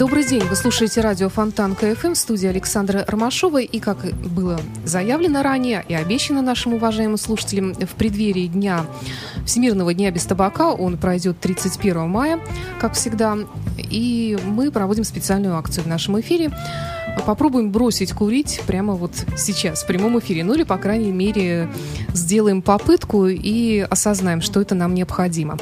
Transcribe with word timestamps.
Добрый 0.00 0.24
день, 0.24 0.42
вы 0.44 0.56
слушаете 0.56 1.02
радио 1.02 1.28
Фонтан 1.28 1.74
КФМ 1.74 2.14
в 2.14 2.16
студии 2.16 2.48
Александра 2.48 3.04
Ромашова. 3.06 3.60
И 3.60 3.80
как 3.80 3.98
было 4.30 4.58
заявлено 4.82 5.42
ранее 5.42 5.84
и 5.86 5.92
обещано 5.92 6.40
нашим 6.40 6.72
уважаемым 6.72 7.18
слушателям, 7.18 7.74
в 7.74 7.94
преддверии 7.96 8.46
Дня 8.46 8.86
Всемирного 9.44 9.92
дня 9.92 10.10
без 10.10 10.24
табака, 10.24 10.72
он 10.72 10.96
пройдет 10.96 11.38
31 11.40 12.08
мая, 12.08 12.40
как 12.80 12.94
всегда, 12.94 13.36
и 13.76 14.38
мы 14.46 14.70
проводим 14.70 15.04
специальную 15.04 15.54
акцию 15.58 15.84
в 15.84 15.86
нашем 15.86 16.18
эфире. 16.20 16.50
Попробуем 17.26 17.70
бросить 17.70 18.14
курить 18.14 18.62
прямо 18.66 18.94
вот 18.94 19.12
сейчас, 19.36 19.82
в 19.82 19.86
прямом 19.86 20.18
эфире. 20.18 20.44
Ну 20.44 20.54
или, 20.54 20.62
по 20.62 20.78
крайней 20.78 21.12
мере, 21.12 21.68
сделаем 22.14 22.62
попытку 22.62 23.26
и 23.26 23.80
осознаем, 23.80 24.40
что 24.40 24.62
это 24.62 24.74
нам 24.74 24.94
необходимо. 24.94 25.58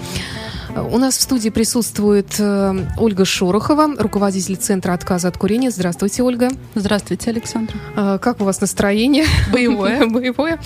У 0.83 0.99
нас 0.99 1.17
в 1.17 1.23
студии 1.23 1.49
присутствует 1.51 2.35
э, 2.39 2.87
Ольга 2.99 3.25
Шорохова, 3.25 3.97
руководитель 3.99 4.57
Центра 4.57 4.93
отказа 4.93 5.29
от 5.29 5.39
курения. 5.39 5.71
Здравствуйте, 5.71 6.23
Ольга. 6.23 6.51
Здравствуйте, 6.75 7.31
Александр. 7.31 7.75
Э, 7.97 8.19
как 8.21 8.41
у 8.41 8.45
вас 8.45 8.61
настроение? 8.61 9.25
Боевое. 9.53 10.07
Боевое. 10.09 10.59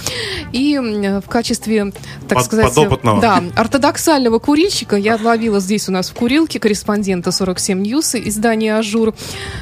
И 0.53 0.79
в 0.79 1.29
качестве, 1.29 1.93
так 2.29 2.39
Под- 2.39 2.45
сказать... 2.45 2.69
подопытного. 2.75 3.21
Да, 3.21 3.43
ортодоксального 3.57 4.39
курильщика 4.39 4.97
я 4.97 5.15
отловила 5.15 5.61
здесь 5.61 5.89
у 5.89 5.93
нас 5.93 6.11
в 6.11 6.15
курилке 6.15 6.59
корреспондента 6.59 7.33
47 7.33 7.81
News 7.81 8.15
издания 8.15 8.77
«Ажур» 8.77 9.15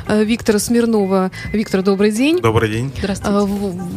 э, 0.09 0.25
Виктора 0.25 0.59
Смирнова. 0.59 1.30
Виктор, 1.52 1.83
добрый 1.83 2.11
день. 2.11 2.41
Добрый 2.41 2.71
день. 2.71 2.93
Здравствуйте. 2.99 3.46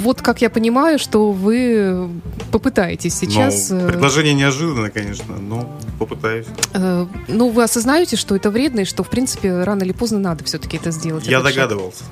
Вот 0.01 0.21
как 0.21 0.41
я 0.41 0.49
понимаю, 0.49 0.99
что 0.99 1.31
вы 1.31 2.09
попытаетесь 2.51 3.15
сейчас... 3.15 3.69
Ну, 3.69 3.87
предложение 3.87 4.33
неожиданное, 4.33 4.89
конечно, 4.89 5.35
но 5.35 5.69
попытаюсь. 5.99 6.42
Э, 6.73 7.05
Ну, 7.27 7.49
вы 7.49 7.63
осознаете, 7.63 8.15
что 8.15 8.35
это 8.35 8.49
вредно, 8.49 8.81
и 8.81 8.85
что, 8.85 9.03
в 9.03 9.09
принципе, 9.09 9.63
рано 9.63 9.83
или 9.83 9.91
поздно 9.91 10.19
надо 10.19 10.43
все-таки 10.43 10.77
это 10.77 10.91
сделать. 10.91 11.25
Я 11.27 11.39
этот 11.39 11.53
догадывался. 11.53 12.03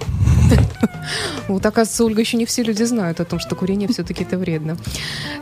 Вот, 1.47 1.65
оказывается, 1.65 2.05
Ольга, 2.05 2.21
еще 2.21 2.37
не 2.37 2.45
все 2.45 2.63
люди 2.63 2.83
знают 2.83 3.19
о 3.19 3.25
том, 3.25 3.39
что 3.39 3.55
курение 3.55 3.89
все-таки 3.89 4.23
это 4.23 4.37
вредно. 4.37 4.77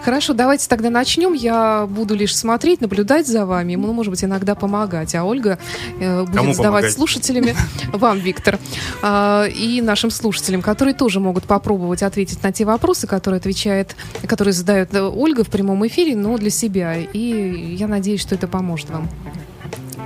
Хорошо, 0.03 0.33
давайте 0.33 0.67
тогда 0.67 0.89
начнем. 0.89 1.33
Я 1.33 1.85
буду 1.87 2.15
лишь 2.15 2.35
смотреть, 2.35 2.81
наблюдать 2.81 3.27
за 3.27 3.45
вами, 3.45 3.75
ну, 3.75 3.91
может 3.93 4.09
быть, 4.11 4.23
иногда 4.23 4.55
помогать. 4.55 5.13
А 5.15 5.25
Ольга 5.25 5.59
э, 5.99 6.21
будет 6.21 6.35
Кому 6.35 6.53
задавать 6.53 6.83
помогать? 6.83 6.93
слушателями, 6.93 7.55
вам, 7.93 8.19
Виктор, 8.19 8.57
а, 9.01 9.45
и 9.47 9.81
нашим 9.81 10.09
слушателям, 10.11 10.61
которые 10.61 10.93
тоже 10.95 11.19
могут 11.19 11.43
попробовать 11.43 12.03
ответить 12.03 12.41
на 12.41 12.51
те 12.51 12.63
вопросы, 12.65 13.05
которые 13.05 13.39
отвечает, 13.39 13.95
которые 14.25 14.53
задает 14.53 14.93
э, 14.95 15.01
Ольга 15.01 15.43
в 15.43 15.49
прямом 15.49 15.85
эфире, 15.87 16.15
но 16.15 16.37
для 16.37 16.49
себя. 16.49 16.95
И 16.97 17.75
я 17.77 17.87
надеюсь, 17.87 18.21
что 18.21 18.35
это 18.35 18.47
поможет 18.47 18.68
вам. 18.89 19.09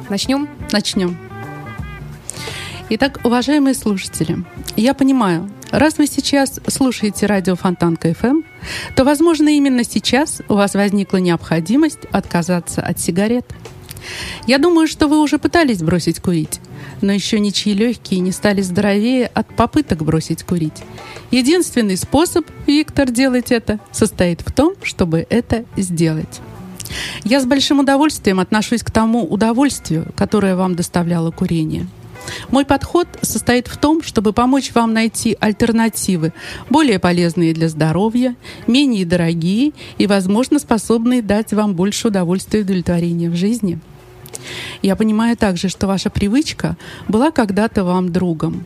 Начнем? 0.09 0.49
Начнем. 0.71 1.17
Итак, 2.89 3.21
уважаемые 3.23 3.73
слушатели, 3.73 4.37
я 4.75 4.93
понимаю, 4.93 5.49
раз 5.71 5.97
вы 5.97 6.05
сейчас 6.05 6.59
слушаете 6.67 7.25
радио 7.25 7.55
Фонтанка 7.55 8.13
ФМ, 8.13 8.41
то, 8.95 9.03
возможно, 9.03 9.49
именно 9.49 9.83
сейчас 9.83 10.41
у 10.49 10.55
вас 10.55 10.75
возникла 10.75 11.17
необходимость 11.17 12.05
отказаться 12.11 12.81
от 12.81 12.99
сигарет. 12.99 13.45
Я 14.47 14.57
думаю, 14.57 14.87
что 14.87 15.07
вы 15.07 15.21
уже 15.21 15.39
пытались 15.39 15.81
бросить 15.81 16.19
курить, 16.19 16.59
но 17.01 17.11
еще 17.11 17.39
ничьи 17.39 17.73
легкие 17.73 18.19
не 18.19 18.31
стали 18.31 18.61
здоровее 18.61 19.27
от 19.27 19.47
попыток 19.55 20.03
бросить 20.03 20.43
курить. 20.43 20.83
Единственный 21.31 21.97
способ, 21.97 22.45
Виктор, 22.67 23.09
делать 23.09 23.51
это, 23.51 23.79
состоит 23.91 24.41
в 24.41 24.51
том, 24.51 24.75
чтобы 24.83 25.25
это 25.29 25.65
сделать. 25.77 26.41
Я 27.23 27.39
с 27.39 27.45
большим 27.45 27.79
удовольствием 27.79 28.39
отношусь 28.39 28.83
к 28.83 28.91
тому 28.91 29.23
удовольствию, 29.23 30.07
которое 30.15 30.55
вам 30.55 30.75
доставляло 30.75 31.31
курение. 31.31 31.87
Мой 32.51 32.65
подход 32.65 33.07
состоит 33.21 33.67
в 33.67 33.77
том, 33.77 34.01
чтобы 34.01 34.33
помочь 34.33 34.71
вам 34.73 34.93
найти 34.93 35.35
альтернативы, 35.39 36.33
более 36.69 36.99
полезные 36.99 37.53
для 37.53 37.69
здоровья, 37.69 38.35
менее 38.67 39.05
дорогие 39.05 39.73
и, 39.97 40.07
возможно, 40.07 40.59
способные 40.59 41.21
дать 41.21 41.53
вам 41.53 41.73
больше 41.73 42.07
удовольствия 42.07 42.61
и 42.61 42.63
удовлетворения 42.63 43.29
в 43.29 43.35
жизни. 43.35 43.79
Я 44.81 44.95
понимаю 44.95 45.37
также, 45.37 45.69
что 45.69 45.87
ваша 45.87 46.09
привычка 46.09 46.77
была 47.07 47.31
когда-то 47.31 47.83
вам 47.83 48.11
другом. 48.11 48.65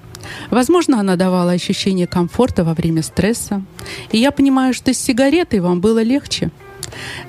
Возможно, 0.49 0.99
она 0.99 1.15
давала 1.15 1.51
ощущение 1.51 2.07
комфорта 2.07 2.63
во 2.63 2.73
время 2.73 3.03
стресса. 3.03 3.63
И 4.11 4.17
я 4.17 4.31
понимаю, 4.31 4.73
что 4.73 4.93
с 4.93 4.97
сигаретой 4.97 5.59
вам 5.59 5.79
было 5.81 6.01
легче. 6.01 6.51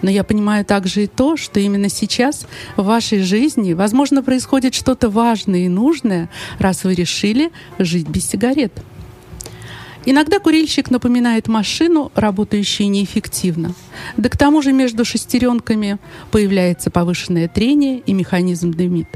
Но 0.02 0.10
я 0.10 0.24
понимаю 0.24 0.64
также 0.64 1.04
и 1.04 1.06
то, 1.06 1.36
что 1.36 1.60
именно 1.60 1.88
сейчас 1.88 2.46
в 2.76 2.84
вашей 2.84 3.20
жизни, 3.20 3.72
возможно, 3.72 4.22
происходит 4.22 4.74
что-то 4.74 5.10
важное 5.10 5.60
и 5.60 5.69
нужное, 5.69 6.28
раз 6.58 6.84
вы 6.84 6.94
решили 6.94 7.50
жить 7.78 8.08
без 8.08 8.28
сигарет. 8.28 8.72
Иногда 10.04 10.38
курильщик 10.38 10.91
напоминает 10.91 11.48
машину, 11.48 12.10
работающую 12.14 12.91
неэффективно. 12.91 13.74
Да 14.16 14.30
к 14.30 14.38
тому 14.38 14.62
же 14.62 14.72
между 14.72 15.04
шестеренками 15.04 15.98
появляется 16.30 16.90
повышенное 16.90 17.46
трение 17.46 17.98
и 17.98 18.14
механизм 18.14 18.70
дымит. 18.70 19.08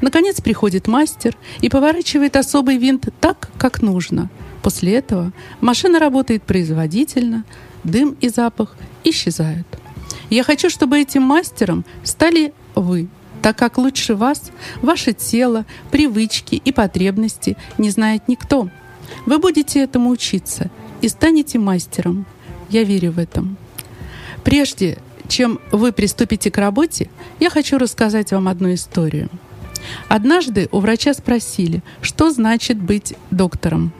Наконец 0.00 0.40
приходит 0.40 0.86
мастер 0.88 1.36
и 1.60 1.68
поворачивает 1.68 2.36
особый 2.36 2.78
винт 2.78 3.08
так, 3.20 3.50
как 3.58 3.82
нужно. 3.82 4.30
После 4.62 4.94
этого 4.94 5.32
машина 5.60 5.98
работает 5.98 6.42
производительно, 6.42 7.44
дым 7.84 8.16
и 8.20 8.28
запах 8.28 8.74
исчезают. 9.04 9.66
Я 10.30 10.42
хочу, 10.42 10.70
чтобы 10.70 10.98
этим 10.98 11.22
мастером 11.22 11.84
стали 12.02 12.52
вы, 12.74 13.08
так 13.42 13.56
как 13.56 13.78
лучше 13.78 14.14
вас, 14.14 14.50
ваше 14.82 15.12
тело, 15.12 15.64
привычки 15.90 16.54
и 16.54 16.72
потребности 16.72 17.56
не 17.78 17.90
знает 17.90 18.26
никто. 18.26 18.68
Вы 19.26 19.38
будете 19.38 19.80
этому 19.80 20.10
учиться 20.10 20.70
и 21.02 21.08
станете 21.08 21.58
мастером. 21.58 22.26
Я 22.70 22.84
верю 22.84 23.12
в 23.12 23.18
этом. 23.18 23.56
Прежде 24.42 24.98
чем 25.28 25.60
вы 25.70 25.92
приступите 25.92 26.50
к 26.50 26.58
работе, 26.58 27.10
я 27.40 27.50
хочу 27.50 27.78
рассказать 27.78 28.32
вам 28.32 28.48
одну 28.48 28.72
историю. 28.74 29.28
Однажды 30.08 30.68
у 30.72 30.80
врача 30.80 31.14
спросили, 31.14 31.82
что 32.00 32.30
значит 32.30 32.78
быть 32.78 33.14
доктором. 33.30 33.92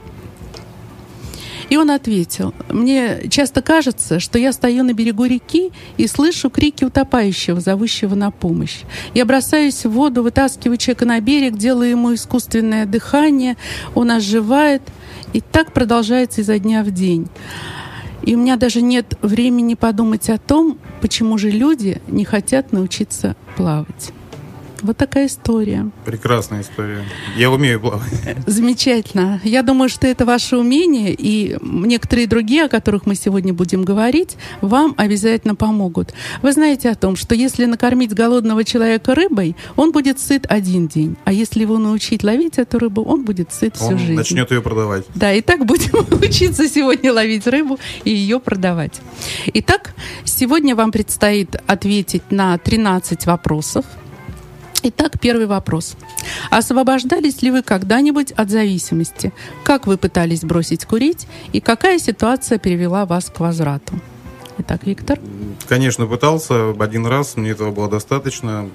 И 1.71 1.77
он 1.77 1.91
ответил, 1.91 2.55
мне 2.69 3.29
часто 3.31 3.63
кажется, 3.63 4.21
что 4.21 4.39
я 4.39 4.53
стою 4.53 4.85
на 4.85 4.93
берегу 4.93 5.25
реки 5.25 5.73
и 5.97 6.07
слышу 6.07 6.51
крики 6.51 6.85
утопающего, 6.85 7.61
зовущего 7.61 8.15
на 8.15 8.31
помощь. 8.31 8.81
Я 9.15 9.25
бросаюсь 9.25 9.85
в 9.85 9.91
воду, 9.91 10.23
вытаскиваю 10.23 10.77
человека 10.77 11.07
на 11.07 11.21
берег, 11.21 11.57
делаю 11.57 11.91
ему 11.91 12.15
искусственное 12.15 12.87
дыхание, 12.87 13.57
он 13.95 14.11
оживает. 14.11 14.83
И 15.33 15.41
так 15.41 15.73
продолжается 15.73 16.43
изо 16.43 16.59
дня 16.59 16.85
в 16.85 16.93
день. 16.93 17.29
И 18.23 18.35
у 18.35 18.39
меня 18.39 18.57
даже 18.57 18.81
нет 18.81 19.19
времени 19.21 19.75
подумать 19.75 20.31
о 20.31 20.39
том, 20.39 20.79
почему 21.01 21.39
же 21.39 21.51
люди 21.51 22.01
не 22.07 22.25
хотят 22.25 22.73
научиться 22.73 23.37
плавать. 23.57 24.13
Вот 24.85 24.99
такая 24.99 25.29
история. 25.29 25.91
Прекрасная 26.05 26.61
история. 26.61 27.03
Я 27.39 27.51
умею 27.51 27.81
плавать. 27.81 28.05
Замечательно. 28.47 29.41
Я 29.43 29.63
думаю, 29.63 29.89
что 29.89 30.07
это 30.07 30.27
ваше 30.27 30.59
умение, 30.59 31.15
и 31.17 31.57
некоторые 31.63 32.27
другие, 32.27 32.65
о 32.65 32.69
которых 32.69 33.07
мы 33.07 33.15
сегодня 33.15 33.55
будем 33.55 33.83
говорить, 33.83 34.37
вам 34.61 34.93
обязательно 34.99 35.55
помогут. 35.55 36.13
Вы 36.43 36.53
знаете 36.53 36.91
о 36.91 36.97
том, 36.97 37.17
что 37.17 37.35
если 37.35 37.65
накормить 37.65 38.13
голодного 38.13 38.63
человека 38.63 39.15
рыбой, 39.15 39.57
он 39.75 39.91
будет 39.91 40.21
сыт 40.21 40.45
один 40.51 40.87
день, 40.87 41.17
а 41.25 41.33
если 41.33 41.63
его 41.63 41.79
научить 41.79 42.23
ловить 42.23 42.59
эту 42.59 42.79
рыбу, 42.79 43.03
он 43.05 43.25
будет 43.25 43.55
сыт 43.55 43.77
всю 43.77 43.87
Он 43.87 43.99
жизнь. 43.99 44.13
начнет 44.13 44.51
ее 44.51 44.61
продавать. 44.61 45.07
Да, 45.15 45.33
и 45.33 45.41
так 45.41 45.65
будем 45.65 46.07
учиться 46.23 46.69
сегодня 46.69 47.11
ловить 47.11 47.47
рыбу 47.47 47.79
и 48.05 48.11
ее 48.11 48.39
продавать. 48.39 49.01
Итак, 49.47 49.95
сегодня 50.27 50.77
вам 50.77 50.93
предстоит 50.93 51.57
ответить 51.67 52.31
на 52.31 52.59
13 52.59 53.25
вопросов. 53.25 53.87
Итак, 54.87 55.19
первый 55.19 55.47
вопрос. 55.47 55.97
Освобождались 56.51 57.41
ли 57.41 57.51
вы 57.51 57.63
когда-нибудь 57.63 58.33
от 58.33 58.51
зависимости? 58.51 59.33
Как 59.65 59.87
вы 59.87 59.97
пытались 59.97 60.43
бросить 60.43 60.85
курить? 60.85 61.27
И 61.55 61.61
какая 61.63 61.99
ситуация 61.99 62.59
привела 62.59 63.07
вас 63.07 63.31
к 63.35 63.41
возврату? 63.41 63.95
Итак, 64.59 64.83
Виктор. 64.85 65.19
Конечно, 65.67 66.07
пытался 66.07 66.73
один 66.79 67.07
раз, 67.07 67.37
мне 67.39 67.51
этого 67.53 67.71
было 67.71 67.89
достаточно. 67.89 68.69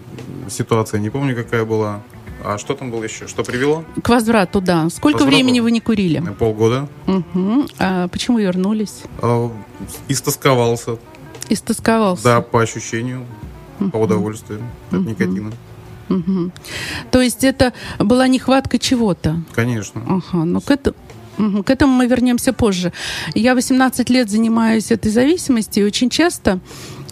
Ситуация 0.49 0.99
не 0.99 1.11
помню, 1.11 1.35
какая 1.35 1.63
была. 1.63 2.01
А 2.43 2.57
что 2.57 2.73
там 2.73 2.89
было 2.89 3.03
еще? 3.03 3.27
Что 3.27 3.43
привело? 3.43 3.83
К 4.03 4.09
возврату, 4.09 4.61
да. 4.61 4.89
Сколько 4.89 5.17
Возврату? 5.17 5.35
времени 5.35 5.59
вы 5.59 5.69
не 5.71 5.79
курили? 5.79 6.23
Полгода. 6.39 6.87
Мгм. 7.05 7.67
А 7.77 8.07
почему 8.07 8.39
вернулись? 8.39 9.03
А, 9.21 9.51
Истосковался. 10.07 10.97
Истосковался. 11.49 12.23
Да, 12.23 12.41
по 12.41 12.61
ощущению, 12.63 13.25
по 13.91 13.97
удовольствию 13.97 14.61
от 14.89 14.93
Мгм. 14.99 15.07
никотина. 15.09 15.51
Мгм. 16.09 16.51
То 17.11 17.21
есть 17.21 17.43
это 17.43 17.73
была 17.99 18.27
нехватка 18.27 18.77
чего-то? 18.77 19.41
Конечно. 19.53 20.01
Ага, 20.07 20.45
ну 20.45 20.61
к 20.61 20.71
этому... 20.71 20.95
К 21.63 21.69
этому 21.69 21.93
мы 21.93 22.07
вернемся 22.07 22.51
позже. 22.51 22.91
Я 23.33 23.55
18 23.55 24.09
лет 24.09 24.29
занимаюсь 24.29 24.91
этой 24.91 25.09
зависимостью, 25.09 25.83
и 25.83 25.87
очень 25.87 26.09
часто 26.09 26.59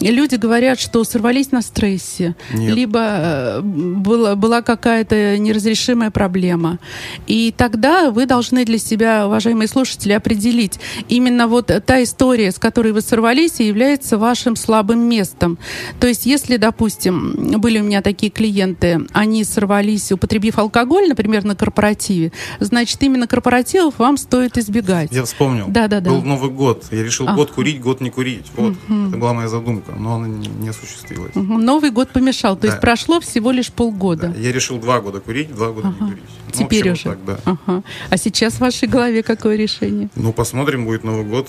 люди 0.00 0.36
говорят, 0.36 0.80
что 0.80 1.02
сорвались 1.04 1.52
на 1.52 1.62
стрессе, 1.62 2.34
Нет. 2.52 2.74
либо 2.74 3.00
э, 3.02 3.60
была, 3.62 4.36
была 4.36 4.62
какая-то 4.62 5.38
неразрешимая 5.38 6.10
проблема. 6.10 6.78
И 7.26 7.52
тогда 7.56 8.10
вы 8.10 8.26
должны 8.26 8.64
для 8.64 8.78
себя, 8.78 9.26
уважаемые 9.26 9.68
слушатели, 9.68 10.12
определить, 10.12 10.78
именно 11.08 11.48
вот 11.48 11.70
та 11.86 12.02
история, 12.02 12.50
с 12.52 12.58
которой 12.58 12.92
вы 12.92 13.00
сорвались, 13.00 13.60
является 13.60 14.18
вашим 14.18 14.56
слабым 14.56 15.00
местом. 15.00 15.58
То 16.00 16.06
есть, 16.06 16.26
если, 16.26 16.56
допустим, 16.56 17.58
были 17.60 17.80
у 17.80 17.84
меня 17.84 18.02
такие 18.02 18.30
клиенты, 18.30 19.00
они 19.12 19.44
сорвались, 19.44 20.12
употребив 20.12 20.58
алкоголь, 20.58 21.08
например, 21.08 21.44
на 21.44 21.54
корпоративе, 21.56 22.32
значит, 22.60 23.02
именно 23.02 23.26
корпоративов 23.26 23.98
вам 23.98 24.16
стоит 24.16 24.58
избегать. 24.58 25.10
Я 25.12 25.24
вспомнил. 25.24 25.66
Да-да-да. 25.68 26.10
Был 26.10 26.22
Новый 26.22 26.50
год. 26.50 26.84
Я 26.90 27.02
решил 27.02 27.26
Ага. 27.26 27.36
год 27.36 27.50
курить, 27.50 27.80
год 27.80 28.00
не 28.00 28.10
курить. 28.10 28.46
Вот. 28.56 28.74
Это 29.08 29.16
была 29.16 29.32
моя 29.34 29.48
задумка, 29.48 29.87
но 29.96 30.16
она 30.16 30.28
не, 30.28 30.68
осуществилась. 30.68 31.34
Новый 31.34 31.90
год 31.90 32.10
помешал, 32.10 32.56
то 32.56 32.66
есть 32.66 32.76
Да. 32.78 32.80
прошло 32.80 33.20
всего 33.20 33.50
лишь 33.50 33.70
полгода. 33.72 34.34
Я 34.38 34.52
решил 34.52 34.78
два 34.78 35.00
года 35.00 35.20
курить, 35.20 35.54
два 35.54 35.70
года 35.70 35.88
не 35.88 35.94
курить. 35.94 36.22
Ну, 36.46 36.52
Теперь 36.64 36.88
вообще 36.88 37.08
уже. 37.10 37.18
вот 37.18 37.26
так, 37.26 37.44
да. 37.44 37.56
Ага. 37.66 37.82
А 38.10 38.16
сейчас 38.16 38.54
в 38.54 38.60
вашей 38.60 38.88
голове 38.88 39.22
какое 39.22 39.56
решение? 39.56 40.08
Ну, 40.16 40.32
посмотрим, 40.32 40.84
будет 40.86 41.04
Новый 41.04 41.24
год. 41.24 41.48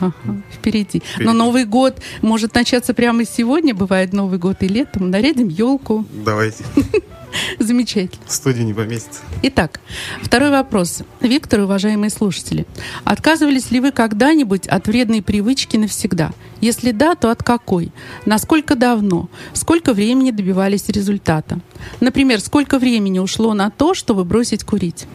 Ага, 0.00 0.12
впереди. 0.52 1.02
Но 1.04 1.14
Впереди. 1.14 1.32
Новый 1.38 1.64
год 1.64 2.00
может 2.20 2.54
начаться 2.54 2.94
прямо 2.94 3.24
сегодня. 3.24 3.74
Бывает 3.74 4.12
Новый 4.12 4.38
год 4.38 4.56
и 4.62 4.68
летом. 4.68 5.10
Нарядим 5.10 5.48
елку. 5.48 6.04
Давайте. 6.24 6.64
Замечательно. 7.58 8.22
Студии 8.28 8.62
не 8.62 8.74
поместится. 8.74 9.20
Итак, 9.42 9.80
второй 10.22 10.50
вопрос. 10.50 11.02
Виктор, 11.20 11.60
уважаемые 11.60 12.10
слушатели, 12.10 12.66
отказывались 13.04 13.70
ли 13.70 13.80
вы 13.80 13.90
когда-нибудь 13.92 14.66
от 14.66 14.86
вредной 14.86 15.22
привычки 15.22 15.76
навсегда? 15.76 16.30
Если 16.60 16.90
да, 16.92 17.14
то 17.14 17.30
от 17.30 17.42
какой? 17.42 17.92
Насколько 18.26 18.74
давно? 18.76 19.28
Сколько 19.52 19.92
времени 19.92 20.30
добивались 20.30 20.88
результата? 20.88 21.60
Например, 22.00 22.40
сколько 22.40 22.78
времени 22.78 23.18
ушло 23.18 23.54
на 23.54 23.70
то, 23.70 23.94
чтобы 23.94 24.24
бросить 24.24 24.64
курить? 24.64 25.06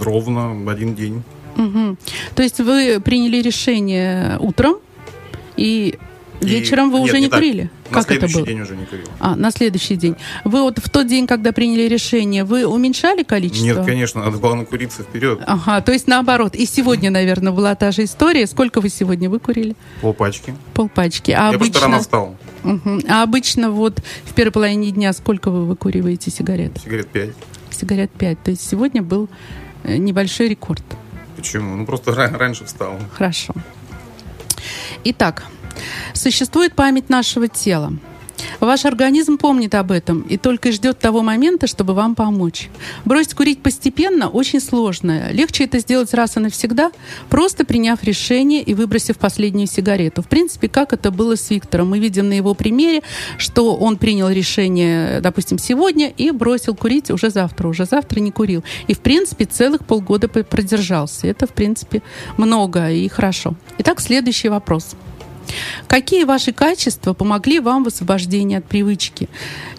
Ровно 0.00 0.70
один 0.70 0.94
день. 0.94 1.22
Мгм. 1.56 1.98
То 2.34 2.42
есть 2.42 2.58
вы 2.60 3.00
приняли 3.04 3.42
решение 3.42 4.38
утром, 4.40 4.76
и 5.56 5.98
И- 6.40 6.46
вечером 6.46 6.90
вы 6.90 7.00
Нет, 7.00 7.08
уже 7.10 7.20
не, 7.20 7.28
так. 7.28 7.38
курили? 7.38 7.62
На 7.64 7.70
как 7.90 8.04
это 8.04 8.12
следующий 8.28 8.34
было? 8.36 8.46
день 8.46 8.60
уже 8.60 8.76
не 8.76 8.84
курил. 8.86 9.06
А, 9.18 9.36
на 9.36 9.50
следующий 9.50 9.96
день. 9.96 10.16
Вы 10.44 10.62
вот 10.62 10.78
в 10.78 10.88
тот 10.88 11.06
день, 11.06 11.26
когда 11.26 11.52
приняли 11.52 11.82
решение, 11.88 12.44
вы 12.44 12.64
уменьшали 12.66 13.22
количество? 13.22 13.64
Нет, 13.64 13.84
конечно, 13.84 14.24
надо 14.24 14.38
было 14.38 14.54
накуриться 14.54 15.02
вперед. 15.02 15.40
Ага, 15.46 15.80
то 15.80 15.92
есть 15.92 16.06
наоборот. 16.06 16.54
И 16.54 16.66
сегодня, 16.66 17.10
наверное, 17.10 17.52
была 17.52 17.74
та 17.74 17.90
же 17.92 18.04
история. 18.04 18.46
Сколько 18.46 18.80
вы 18.80 18.88
сегодня 18.88 19.28
выкурили? 19.30 19.74
Полпачки. 20.00 20.54
Полпачки. 20.74 21.32
А 21.32 21.52
Я 21.52 21.58
просто 21.58 21.64
обычно, 21.66 21.80
рано 21.80 21.98
встал. 22.00 22.36
Мгм. 22.62 23.00
а 23.08 23.22
обычно 23.22 23.70
вот 23.70 24.02
в 24.24 24.34
первой 24.34 24.52
половине 24.52 24.90
дня 24.90 25.12
сколько 25.12 25.50
вы 25.50 25.64
выкуриваете 25.66 26.30
сигарет? 26.30 26.78
Сигарет 26.84 27.08
5. 27.08 27.30
Сигарет 27.70 28.10
5. 28.10 28.42
То 28.42 28.50
есть 28.50 28.68
сегодня 28.68 29.02
был 29.02 29.28
э, 29.84 29.96
небольшой 29.96 30.48
рекорд. 30.48 30.82
Почему? 31.36 31.74
Ну, 31.76 31.86
просто 31.86 32.10
ра- 32.10 32.36
раньше 32.36 32.64
встал. 32.66 32.98
Хорошо. 33.16 33.54
Итак, 35.04 35.44
существует 36.14 36.74
память 36.74 37.08
нашего 37.08 37.48
тела. 37.48 37.92
Ваш 38.60 38.84
организм 38.84 39.38
помнит 39.38 39.74
об 39.74 39.90
этом 39.90 40.22
и 40.22 40.36
только 40.36 40.72
ждет 40.72 40.98
того 40.98 41.22
момента, 41.22 41.66
чтобы 41.66 41.94
вам 41.94 42.14
помочь. 42.14 42.68
Бросить 43.04 43.34
курить 43.34 43.62
постепенно 43.62 44.28
очень 44.28 44.60
сложно. 44.60 45.30
Легче 45.32 45.64
это 45.64 45.78
сделать 45.78 46.12
раз 46.14 46.36
и 46.36 46.40
навсегда, 46.40 46.90
просто 47.28 47.64
приняв 47.64 48.02
решение 48.02 48.62
и 48.62 48.74
выбросив 48.74 49.18
последнюю 49.18 49.66
сигарету. 49.66 50.22
В 50.22 50.28
принципе, 50.28 50.68
как 50.68 50.92
это 50.92 51.10
было 51.10 51.36
с 51.36 51.50
Виктором. 51.50 51.90
Мы 51.90 51.98
видим 51.98 52.28
на 52.28 52.34
его 52.34 52.54
примере, 52.54 53.02
что 53.38 53.76
он 53.76 53.96
принял 53.96 54.28
решение, 54.28 55.20
допустим, 55.20 55.58
сегодня 55.58 56.08
и 56.08 56.30
бросил 56.30 56.74
курить 56.74 57.10
уже 57.10 57.30
завтра. 57.30 57.68
Уже 57.68 57.84
завтра 57.84 58.20
не 58.20 58.30
курил. 58.30 58.64
И, 58.86 58.94
в 58.94 59.00
принципе, 59.00 59.44
целых 59.44 59.84
полгода 59.84 60.28
продержался. 60.28 61.26
Это, 61.26 61.46
в 61.46 61.50
принципе, 61.50 62.02
много 62.36 62.90
и 62.90 63.08
хорошо. 63.08 63.54
Итак, 63.78 64.00
следующий 64.00 64.48
вопрос. 64.48 64.94
Какие 65.86 66.24
ваши 66.24 66.52
качества 66.52 67.14
помогли 67.14 67.60
вам 67.60 67.84
в 67.84 67.88
освобождении 67.88 68.56
от 68.56 68.64
привычки? 68.64 69.28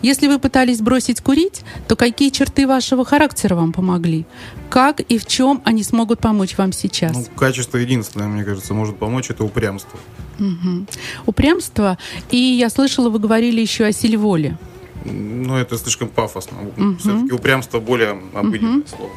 Если 0.01 0.27
вы 0.27 0.39
пытались 0.39 0.81
бросить 0.81 1.21
курить, 1.21 1.61
то 1.87 1.95
какие 1.95 2.29
черты 2.29 2.67
вашего 2.67 3.05
характера 3.05 3.55
вам 3.55 3.71
помогли? 3.71 4.25
Как 4.69 4.99
и 4.99 5.17
в 5.17 5.25
чем 5.25 5.61
они 5.65 5.83
смогут 5.83 6.19
помочь 6.19 6.57
вам 6.57 6.73
сейчас? 6.73 7.13
Ну, 7.13 7.25
качество 7.35 7.77
единственное, 7.77 8.27
мне 8.27 8.43
кажется, 8.43 8.73
может 8.73 8.97
помочь, 8.97 9.29
это 9.29 9.43
упрямство. 9.43 9.99
Мгм. 10.39 10.87
Упрямство. 11.25 11.97
И 12.29 12.37
я 12.37 12.69
слышала, 12.69 13.09
вы 13.09 13.19
говорили 13.19 13.61
еще 13.61 13.85
о 13.85 13.91
силе 13.91 14.17
воли. 14.17 14.57
Ну, 15.05 15.55
это 15.55 15.77
слишком 15.77 16.09
пафосно. 16.09 16.57
Все-таки 16.99 17.33
упрямство 17.33 17.79
более 17.79 18.21
обыденное 18.33 18.83
слово. 18.87 19.11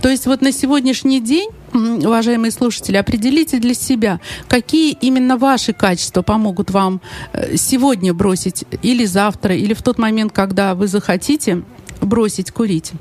То 0.00 0.08
есть 0.08 0.26
вот 0.26 0.40
на 0.40 0.52
сегодняшний 0.52 1.20
день, 1.20 1.50
уважаемые 1.72 2.50
слушатели, 2.50 2.96
определите 2.96 3.58
для 3.58 3.74
себя, 3.74 4.20
какие 4.48 4.92
именно 4.92 5.36
ваши 5.36 5.72
качества 5.72 6.22
помогут 6.22 6.70
вам 6.70 7.00
э, 7.32 7.56
сегодня 7.56 8.14
бросить 8.14 8.64
или 8.82 9.04
завтра, 9.04 9.54
или 9.54 9.74
в 9.74 9.82
тот 9.82 9.98
момент, 9.98 10.32
когда 10.32 10.74
вы 10.74 10.86
захотите 10.86 11.62
бросить 12.00 12.50
курить. 12.50 12.92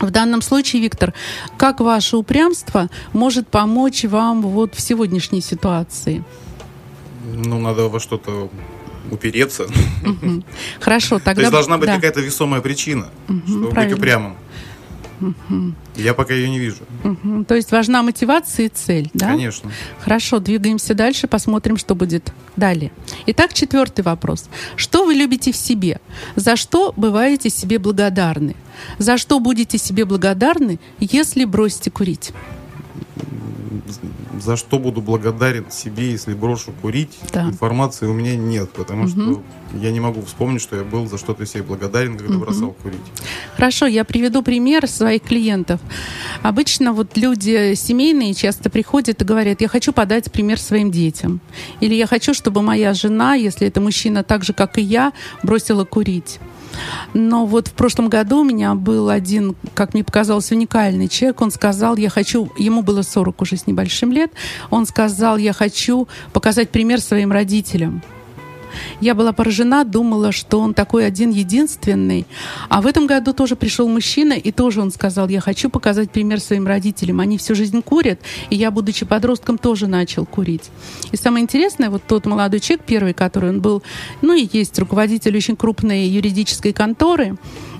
В 0.00 0.10
данном 0.10 0.42
случае, 0.42 0.82
Виктор, 0.82 1.12
как 1.56 1.80
ваше 1.80 2.16
упрямство 2.16 2.88
может 3.12 3.48
помочь 3.48 4.04
вам 4.04 4.42
вот 4.42 4.74
в 4.74 4.80
сегодняшней 4.80 5.40
ситуации? 5.40 6.24
Ну, 7.24 7.58
надо 7.58 7.88
во 7.88 7.98
что-то 7.98 8.48
упереться. 9.10 9.66
Хорошо, 10.80 11.18
тогда... 11.18 11.34
То 11.34 11.40
есть 11.40 11.52
должна 11.52 11.78
быть 11.78 11.88
да. 11.88 11.96
какая-то 11.96 12.20
весомая 12.20 12.60
причина, 12.60 13.08
чтобы 13.46 13.70
правильно. 13.70 13.94
быть 13.94 13.98
упрямым. 13.98 14.36
Я 15.96 16.14
пока 16.14 16.32
ее 16.32 16.48
не 16.48 16.58
вижу. 16.58 16.78
То 17.48 17.54
есть 17.56 17.72
важна 17.72 18.02
мотивация 18.02 18.66
и 18.66 18.68
цель, 18.68 19.10
да? 19.14 19.26
Конечно. 19.26 19.70
Хорошо, 20.00 20.38
двигаемся 20.38 20.94
дальше, 20.94 21.26
посмотрим, 21.26 21.76
что 21.76 21.94
будет 21.94 22.32
далее. 22.56 22.92
Итак, 23.26 23.52
четвертый 23.52 24.02
вопрос. 24.02 24.48
Что 24.76 25.04
вы 25.04 25.14
любите 25.14 25.50
в 25.50 25.56
себе? 25.56 26.00
За 26.36 26.54
что 26.56 26.92
бываете 26.96 27.50
себе 27.50 27.78
благодарны? 27.80 28.54
За 28.98 29.18
что 29.18 29.40
будете 29.40 29.76
себе 29.76 30.04
благодарны, 30.04 30.78
если 31.00 31.44
бросите 31.44 31.90
курить? 31.90 32.30
За 34.40 34.56
что 34.56 34.78
буду 34.78 35.00
благодарен 35.00 35.70
себе, 35.70 36.10
если 36.12 36.34
брошу 36.34 36.72
курить? 36.82 37.18
Да. 37.32 37.44
Информации 37.44 38.06
у 38.06 38.12
меня 38.12 38.36
нет, 38.36 38.70
потому 38.70 39.08
что 39.08 39.42
я 39.74 39.90
не 39.90 40.00
могу 40.00 40.22
вспомнить, 40.22 40.62
что 40.62 40.76
я 40.76 40.84
был 40.84 41.06
за 41.06 41.18
что-то 41.18 41.46
себе 41.46 41.62
благодарен, 41.62 42.16
когда 42.16 42.38
бросал 42.38 42.72
курить. 42.82 43.00
Хорошо, 43.56 43.86
я 43.86 44.04
приведу 44.04 44.42
пример 44.42 44.88
своих 44.88 45.22
клиентов. 45.22 45.80
Обычно 46.42 46.92
вот 46.92 47.16
люди 47.16 47.74
семейные 47.74 48.34
часто 48.34 48.70
приходят 48.70 49.20
и 49.20 49.24
говорят, 49.24 49.60
я 49.60 49.68
хочу 49.68 49.92
подать 49.92 50.30
пример 50.32 50.58
своим 50.60 50.90
детям. 50.90 51.40
Или 51.80 51.94
я 51.94 52.06
хочу, 52.06 52.34
чтобы 52.34 52.62
моя 52.62 52.94
жена, 52.94 53.34
если 53.34 53.66
это 53.66 53.80
мужчина 53.80 54.22
так 54.22 54.44
же, 54.44 54.52
как 54.52 54.78
и 54.78 54.82
я, 54.82 55.12
бросила 55.42 55.84
курить. 55.84 56.38
Но 57.14 57.46
вот 57.46 57.68
в 57.68 57.72
прошлом 57.72 58.08
году 58.08 58.40
у 58.40 58.44
меня 58.44 58.74
был 58.74 59.08
один, 59.08 59.56
как 59.74 59.94
мне 59.94 60.04
показалось, 60.04 60.52
уникальный 60.52 61.08
человек. 61.08 61.40
Он 61.40 61.50
сказал, 61.50 61.96
я 61.96 62.10
хочу, 62.10 62.50
ему 62.58 62.82
было 62.82 63.02
40 63.02 63.40
уже 63.42 63.56
с 63.56 63.66
небольшим 63.66 64.12
лет, 64.12 64.32
он 64.70 64.86
сказал, 64.86 65.36
я 65.38 65.52
хочу 65.52 66.08
показать 66.32 66.70
пример 66.70 67.00
своим 67.00 67.32
родителям. 67.32 68.02
Я 69.00 69.14
была 69.14 69.32
поражена, 69.32 69.84
думала, 69.84 70.32
что 70.32 70.60
он 70.60 70.74
такой 70.74 71.06
один 71.06 71.30
единственный. 71.30 72.26
А 72.68 72.80
в 72.80 72.86
этом 72.86 73.06
году 73.06 73.32
тоже 73.32 73.56
пришел 73.56 73.88
мужчина, 73.88 74.32
и 74.32 74.52
тоже 74.52 74.80
он 74.80 74.90
сказал, 74.90 75.28
я 75.28 75.40
хочу 75.40 75.70
показать 75.70 76.10
пример 76.10 76.40
своим 76.40 76.66
родителям. 76.66 77.20
Они 77.20 77.38
всю 77.38 77.54
жизнь 77.54 77.82
курят, 77.82 78.20
и 78.50 78.56
я, 78.56 78.70
будучи 78.70 79.06
подростком, 79.06 79.58
тоже 79.58 79.86
начал 79.86 80.26
курить. 80.26 80.70
И 81.12 81.16
самое 81.16 81.42
интересное, 81.42 81.90
вот 81.90 82.02
тот 82.06 82.26
молодой 82.26 82.60
человек, 82.60 82.84
первый, 82.86 83.14
который 83.14 83.50
он 83.50 83.60
был, 83.60 83.82
ну 84.22 84.34
и 84.34 84.48
есть 84.52 84.78
руководитель 84.78 85.36
очень 85.36 85.56
крупной 85.56 86.06
юридической 86.06 86.72
конторы, 86.72 87.36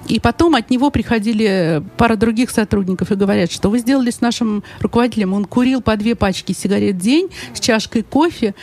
и 0.08 0.20
потом 0.20 0.54
от 0.54 0.70
него 0.70 0.90
приходили 0.90 1.82
пара 1.96 2.16
других 2.16 2.50
сотрудников 2.50 3.12
и 3.12 3.14
говорят, 3.14 3.52
что 3.52 3.68
вы 3.68 3.78
сделали 3.78 4.10
с 4.10 4.20
нашим 4.20 4.62
руководителем. 4.80 5.34
Он 5.34 5.44
курил 5.44 5.82
по 5.82 5.96
две 5.96 6.14
пачки 6.14 6.52
сигарет 6.52 6.96
в 6.96 6.98
день 6.98 7.28
с 7.52 7.60
чашкой 7.60 8.02
кофе. 8.02 8.54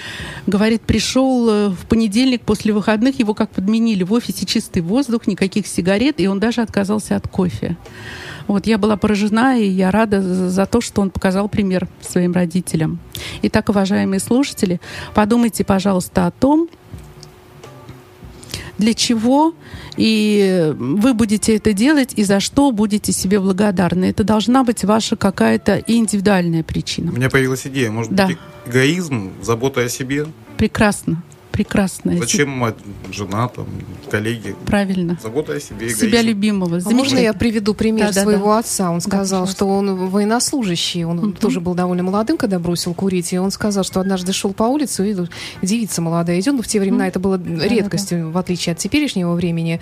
Говорит, 0.47 0.81
пришел 0.81 1.49
э, 1.49 1.69
в 1.69 1.85
понедельник 1.87 2.41
после 2.41 2.73
выходных, 2.73 3.19
его 3.19 3.33
как 3.33 3.51
подменили. 3.51 4.03
В 4.03 4.13
офисе 4.13 4.45
чистый 4.45 4.81
воздух, 4.81 5.27
никаких 5.27 5.67
сигарет, 5.67 6.19
и 6.19 6.27
он 6.27 6.39
даже 6.39 6.61
отказался 6.61 7.15
от 7.15 7.27
кофе. 7.27 7.77
Вот 8.47 8.67
я 8.67 8.77
была 8.77 8.95
поражена, 8.95 9.59
и 9.59 9.67
я 9.67 9.91
рада 9.91 10.21
за 10.21 10.65
то, 10.65 10.81
что 10.81 11.01
он 11.01 11.09
показал 11.09 11.49
пример 11.49 11.87
своим 12.01 12.33
родителям. 12.33 12.99
Итак, 13.41 13.69
уважаемые 13.69 14.19
слушатели, 14.19 14.79
подумайте, 15.13 15.63
пожалуйста, 15.63 16.27
о 16.27 16.31
том, 16.31 16.69
для 18.77 18.93
чего, 18.93 19.53
и 19.97 20.73
вы 20.77 21.13
будете 21.13 21.55
это 21.55 21.73
делать, 21.73 22.13
и 22.15 22.23
за 22.23 22.39
что 22.39 22.71
будете 22.71 23.11
себе 23.11 23.39
благодарны. 23.39 24.05
Это 24.05 24.23
должна 24.23 24.63
быть 24.63 24.83
ваша 24.83 25.15
какая-то 25.15 25.83
индивидуальная 25.87 26.63
причина. 26.63 27.11
У 27.11 27.15
меня 27.15 27.29
появилась 27.29 27.65
идея. 27.67 27.91
Может 27.91 28.13
Да. 28.13 28.27
быть, 28.27 28.37
эгоизм, 28.65 29.31
забота 29.41 29.81
о 29.81 29.89
себе? 29.89 30.25
Прекрасно. 30.57 31.21
Прекрасно. 31.55 32.17
Зачем 32.17 32.49
мать, 32.49 32.75
жена, 33.13 33.47
там, 33.47 33.65
коллеги? 34.11 34.53
Правильно. 34.65 35.17
Забота 35.23 35.53
о 35.53 35.59
себе, 35.61 35.87
эгоизм. 35.87 35.99
Себя 36.01 36.21
любимого. 36.21 36.81
А 36.83 36.89
можно 36.89 37.17
я 37.17 37.31
приведу 37.31 37.73
пример 37.73 38.07
Да-да-да. 38.07 38.23
своего 38.23 38.57
отца? 38.57 38.91
Он 38.91 38.99
сказал, 38.99 39.45
пожалуйста. 39.45 39.55
что 39.55 39.67
он 39.67 40.09
военнослужащий, 40.09 41.05
он 41.05 41.31
тоже 41.31 41.61
был 41.61 41.73
довольно 41.73 42.03
молодым, 42.03 42.35
когда 42.35 42.59
бросил 42.59 42.93
курить, 42.93 43.31
и 43.31 43.37
он 43.37 43.51
сказал, 43.51 43.85
что 43.85 44.01
однажды 44.01 44.33
шел 44.33 44.51
по 44.51 44.63
улице, 44.63 45.09
и 45.09 45.15
девица 45.65 46.01
молодая 46.01 46.41
идет, 46.41 46.55
но 46.55 46.61
в 46.61 46.67
те 46.67 46.81
времена 46.81 47.07
это 47.07 47.21
было 47.21 47.41
редкостью, 47.41 48.31
в 48.31 48.37
отличие 48.37 48.73
от 48.73 48.79
теперешнего 48.79 49.33
времени. 49.33 49.79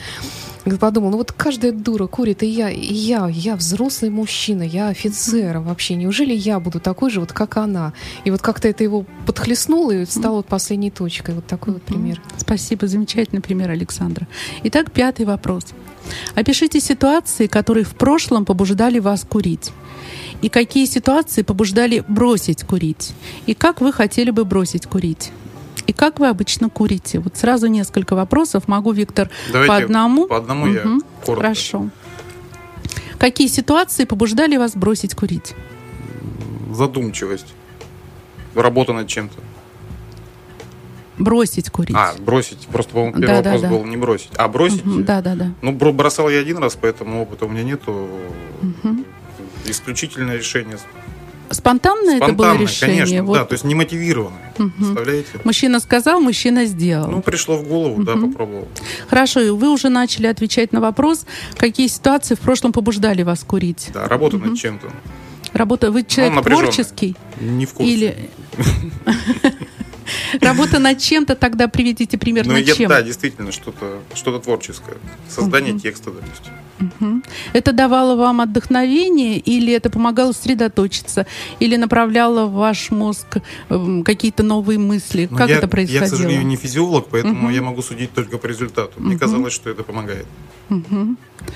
Подумал, 0.79 1.09
ну 1.09 1.17
вот 1.17 1.31
каждая 1.33 1.73
дура 1.73 2.07
курит, 2.07 2.41
и 2.43 2.47
я, 2.47 2.69
и 2.69 2.93
я, 2.93 3.27
я 3.27 3.55
взрослый 3.57 4.09
мужчина, 4.09 4.63
я 4.63 4.89
офицер 4.89 5.57
вообще, 5.57 5.95
неужели 5.95 6.33
я 6.33 6.59
буду 6.59 6.79
такой 6.79 7.09
же, 7.09 7.19
вот 7.19 7.33
как 7.33 7.57
она? 7.57 7.91
И 8.23 8.31
вот 8.31 8.41
как-то 8.41 8.69
это 8.69 8.83
его 8.83 9.05
подхлестнуло, 9.25 9.91
и 9.91 10.05
стало 10.05 10.37
вот 10.37 10.45
последней 10.45 10.91
точкой. 10.91 11.35
Вот 11.35 11.47
такой 11.63 11.75
вот 11.75 11.83
пример. 11.83 12.21
Спасибо, 12.37 12.87
замечательный 12.87 13.39
пример, 13.41 13.69
Александра. 13.69 14.27
Итак, 14.63 14.91
пятый 14.91 15.25
вопрос. 15.25 15.67
Опишите 16.35 16.81
ситуации, 16.81 17.47
которые 17.47 17.85
в 17.85 17.95
прошлом 17.95 18.43
побуждали 18.43 18.99
вас 18.99 19.23
курить. 19.23 19.71
И 20.41 20.49
какие 20.49 20.85
ситуации 20.85 21.41
побуждали 21.41 22.03
бросить 22.05 22.63
курить? 22.65 23.13
И 23.45 23.53
как 23.53 23.79
вы 23.79 23.93
хотели 23.93 24.29
бы 24.31 24.43
бросить 24.43 24.87
курить? 24.87 25.31
И 25.87 25.93
как 25.93 26.19
вы 26.19 26.27
обычно 26.27 26.69
курите? 26.69 27.19
Вот 27.19 27.37
сразу 27.37 27.67
несколько 27.67 28.13
вопросов. 28.13 28.67
Могу, 28.67 28.91
Виктор, 28.91 29.29
Давайте 29.53 29.69
по 29.69 29.77
одному? 29.77 30.27
По 30.27 30.37
одному 30.37 30.67
я 30.67 30.81
Мгм. 30.83 31.01
коротко. 31.25 31.41
Хорошо. 31.43 31.89
Какие 33.17 33.47
ситуации 33.47 34.03
побуждали 34.03 34.57
вас 34.57 34.75
бросить 34.75 35.15
курить? 35.15 35.55
Задумчивость. 36.73 37.53
Работа 38.53 38.91
над 38.91 39.07
чем-то. 39.07 39.52
Бросить 41.17 41.69
курить. 41.69 41.95
А, 41.95 42.13
бросить. 42.19 42.67
Просто, 42.71 42.93
по-моему, 42.93 43.13
первый 43.19 43.27
Да, 43.27 43.41
да, 43.41 43.51
вопрос 43.51 43.61
да. 43.61 43.69
был 43.69 43.85
не 43.85 43.97
бросить. 43.97 44.29
А 44.37 44.47
бросить? 44.47 44.83
Мгм, 44.85 45.03
Да, 45.05 45.21
да, 45.21 45.35
да. 45.35 45.51
Ну, 45.61 45.71
бро- 45.71 45.91
бросал 45.93 46.29
я 46.29 46.39
один 46.39 46.57
раз, 46.57 46.75
поэтому 46.79 47.21
опыта 47.21 47.45
у 47.45 47.49
меня 47.49 47.63
нету. 47.63 48.09
Исключительное 49.65 50.37
решение. 50.37 50.77
Спонтанно, 51.49 52.09
это 52.11 52.19
было 52.33 52.45
Спонтанное, 52.47 52.57
решение? 52.61 52.97
конечно, 53.05 53.23
Вот 53.25 53.33
да, 53.37 53.45
то 53.45 53.53
есть 53.53 53.63
не 53.63 53.75
мотивированное. 53.75 54.53
Представляете? 54.57 55.27
Мужчина 55.43 55.79
сказал, 55.79 56.19
мужчина 56.19 56.65
сделал. 56.65 57.07
Ну, 57.11 57.21
пришло 57.21 57.57
в 57.57 57.67
голову, 57.67 58.01
да, 58.03 58.13
попробовал. 58.15 58.67
Хорошо, 59.07 59.39
и 59.39 59.49
вы 59.51 59.69
уже 59.71 59.89
начали 59.89 60.25
отвечать 60.27 60.71
на 60.73 60.81
вопрос, 60.81 61.25
какие 61.57 61.87
ситуации 61.87 62.33
в 62.35 62.39
прошлом 62.39 62.71
побуждали 62.71 63.21
вас 63.21 63.43
курить. 63.43 63.91
Да, 63.93 64.07
работа 64.07 64.37
над 64.37 64.57
чем-то. 64.57 64.87
Работа, 65.53 65.91
вы 65.91 66.03
человек 66.03 66.33
напряженная. 66.33 66.71
творческий 66.71 67.15
Не 67.39 67.67
в 67.67 67.73
курсе. 67.73 67.91
или 67.93 68.29
работа 70.41 70.79
над 70.79 70.99
чем-то, 70.99 71.35
тогда 71.35 71.67
приведите 71.67 72.17
пример 72.17 72.45
Ну, 72.45 72.53
над 72.53 72.67
я, 72.67 72.75
чем. 72.75 72.89
да, 72.89 73.01
действительно, 73.01 73.51
что-то 73.51 74.01
что 74.13 74.37
творческое. 74.39 74.97
Создание 75.29 75.77
текста, 75.79 76.11
допустим. 76.11 77.23
Это 77.53 77.71
давало 77.71 78.15
вам 78.15 78.41
отдохновение 78.41 79.37
или 79.37 79.73
это 79.73 79.89
помогало 79.89 80.31
сосредоточиться, 80.33 81.25
или 81.59 81.75
направляло 81.75 82.45
в 82.45 82.53
ваш 82.53 82.91
мозг 82.91 83.37
эм, 83.69 84.03
какие-то 84.03 84.43
новые 84.43 84.79
мысли? 84.79 85.27
Но 85.29 85.37
как 85.37 85.49
я, 85.49 85.57
это 85.57 85.67
происходило? 85.67 86.03
Я, 86.03 86.07
к 86.07 86.09
сожалению, 86.09 86.45
не 86.45 86.55
физиолог, 86.55 87.07
поэтому 87.09 87.49
я 87.51 87.61
могу 87.61 87.81
судить 87.81 88.13
только 88.13 88.37
по 88.37 88.47
результату. 88.47 88.93
Мне 88.97 89.17
казалось, 89.17 89.53
что 89.53 89.69
это 89.69 89.83
помогает. 89.83 90.25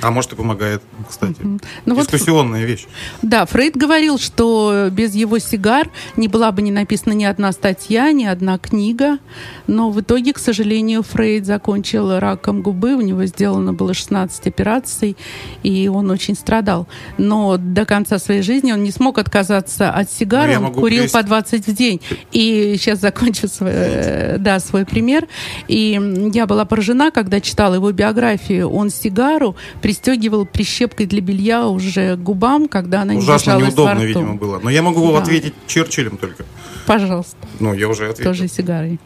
А 0.02 0.12
может 0.12 0.34
и 0.34 0.36
помогает, 0.36 0.82
кстати. 1.08 1.38
Ну 1.86 1.96
вот 1.96 2.04
Дискуссионная 2.12 2.66
вещь. 2.66 2.86
Да, 3.22 3.46
Фрейд 3.46 3.78
говорил, 3.78 4.20
что 4.20 4.90
без 4.92 5.16
его 5.16 5.40
сигар 5.40 5.90
не 6.18 6.28
была 6.28 6.52
бы 6.52 6.62
не 6.62 6.72
написана 6.72 7.14
ни 7.14 7.24
одна 7.24 7.54
статья, 7.54 8.12
ни 8.12 8.26
одна 8.26 8.58
книга. 8.58 9.18
Но 9.66 9.90
в 9.90 10.02
итоге, 10.02 10.34
к 10.34 10.40
сожалению, 10.40 11.04
Фрейд 11.04 11.46
закончил 11.46 12.20
раком 12.20 12.62
губы. 12.62 12.96
У 12.96 13.02
него 13.02 13.26
сделано 13.26 13.72
было 13.74 13.94
16 13.94 14.46
операций, 14.48 15.16
и 15.64 15.88
он 15.88 16.12
очень 16.12 16.36
страдал. 16.36 16.88
Но 17.18 17.56
до 17.58 17.86
конца 17.86 18.20
своей 18.20 18.42
жизни 18.42 18.74
он 18.74 18.84
не 18.84 18.92
смог 18.92 19.18
отказаться 19.18 19.90
от 19.90 20.08
Ну, 20.12 20.20
сигары. 20.20 20.52
я 20.52 20.60
Он 20.60 20.74
курил 20.74 21.04
привести- 21.04 21.14
по 21.18 21.24
20 21.24 21.66
в 21.66 21.74
день. 21.74 22.02
И 22.34 22.76
сейчас 22.78 23.00
закончу 23.00 23.48
свой, 23.48 23.72
э, 23.74 24.38
да, 24.38 24.60
свой 24.60 24.86
пример. 24.86 25.28
И 25.70 26.30
я 26.34 26.46
была 26.46 26.66
поражена, 26.66 27.10
когда 27.12 27.40
читала 27.40 27.76
его 27.76 27.90
биографию. 27.94 28.70
Он 28.70 28.90
сигару 29.08 29.56
пристегивал 29.82 30.46
прищепкой 30.46 31.06
для 31.06 31.22
белья 31.22 31.68
уже 31.68 32.16
к 32.16 32.20
губам, 32.20 32.68
когда 32.68 33.02
она 33.02 33.14
не 33.14 33.20
Ужасно 33.20 33.54
держалась 33.54 33.64
во 33.76 33.82
неудобно, 33.84 34.04
видимо, 34.06 34.36
было. 34.36 34.60
Но 34.60 34.70
я 34.70 34.82
могу 34.82 35.12
Да. 35.12 35.20
ответить 35.20 35.54
Черчиллем 35.68 36.18
только. 36.18 36.46
Пожалуйста, 36.86 37.36
Ну, 37.60 37.74
я 37.74 37.88
уже 37.88 38.10
ответил. 38.10 38.32
тоже 38.32 38.48
сигарой. 38.48 39.00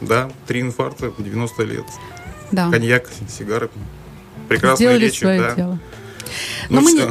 Да, 0.00 0.30
три 0.46 0.60
инфаркта, 0.60 1.12
90 1.18 1.62
лет. 1.64 1.84
Да. 2.52 2.70
Коньяк, 2.70 3.08
сигары. 3.28 3.70
Прекрасные 4.48 4.88
Сделали 4.88 5.04
речи, 5.06 5.18
свое 5.20 5.40
да. 5.40 5.54
дело. 5.54 5.78
Ну, 6.68 6.76
Но 6.76 6.80
мы 6.82 6.92
не-. 6.92 7.02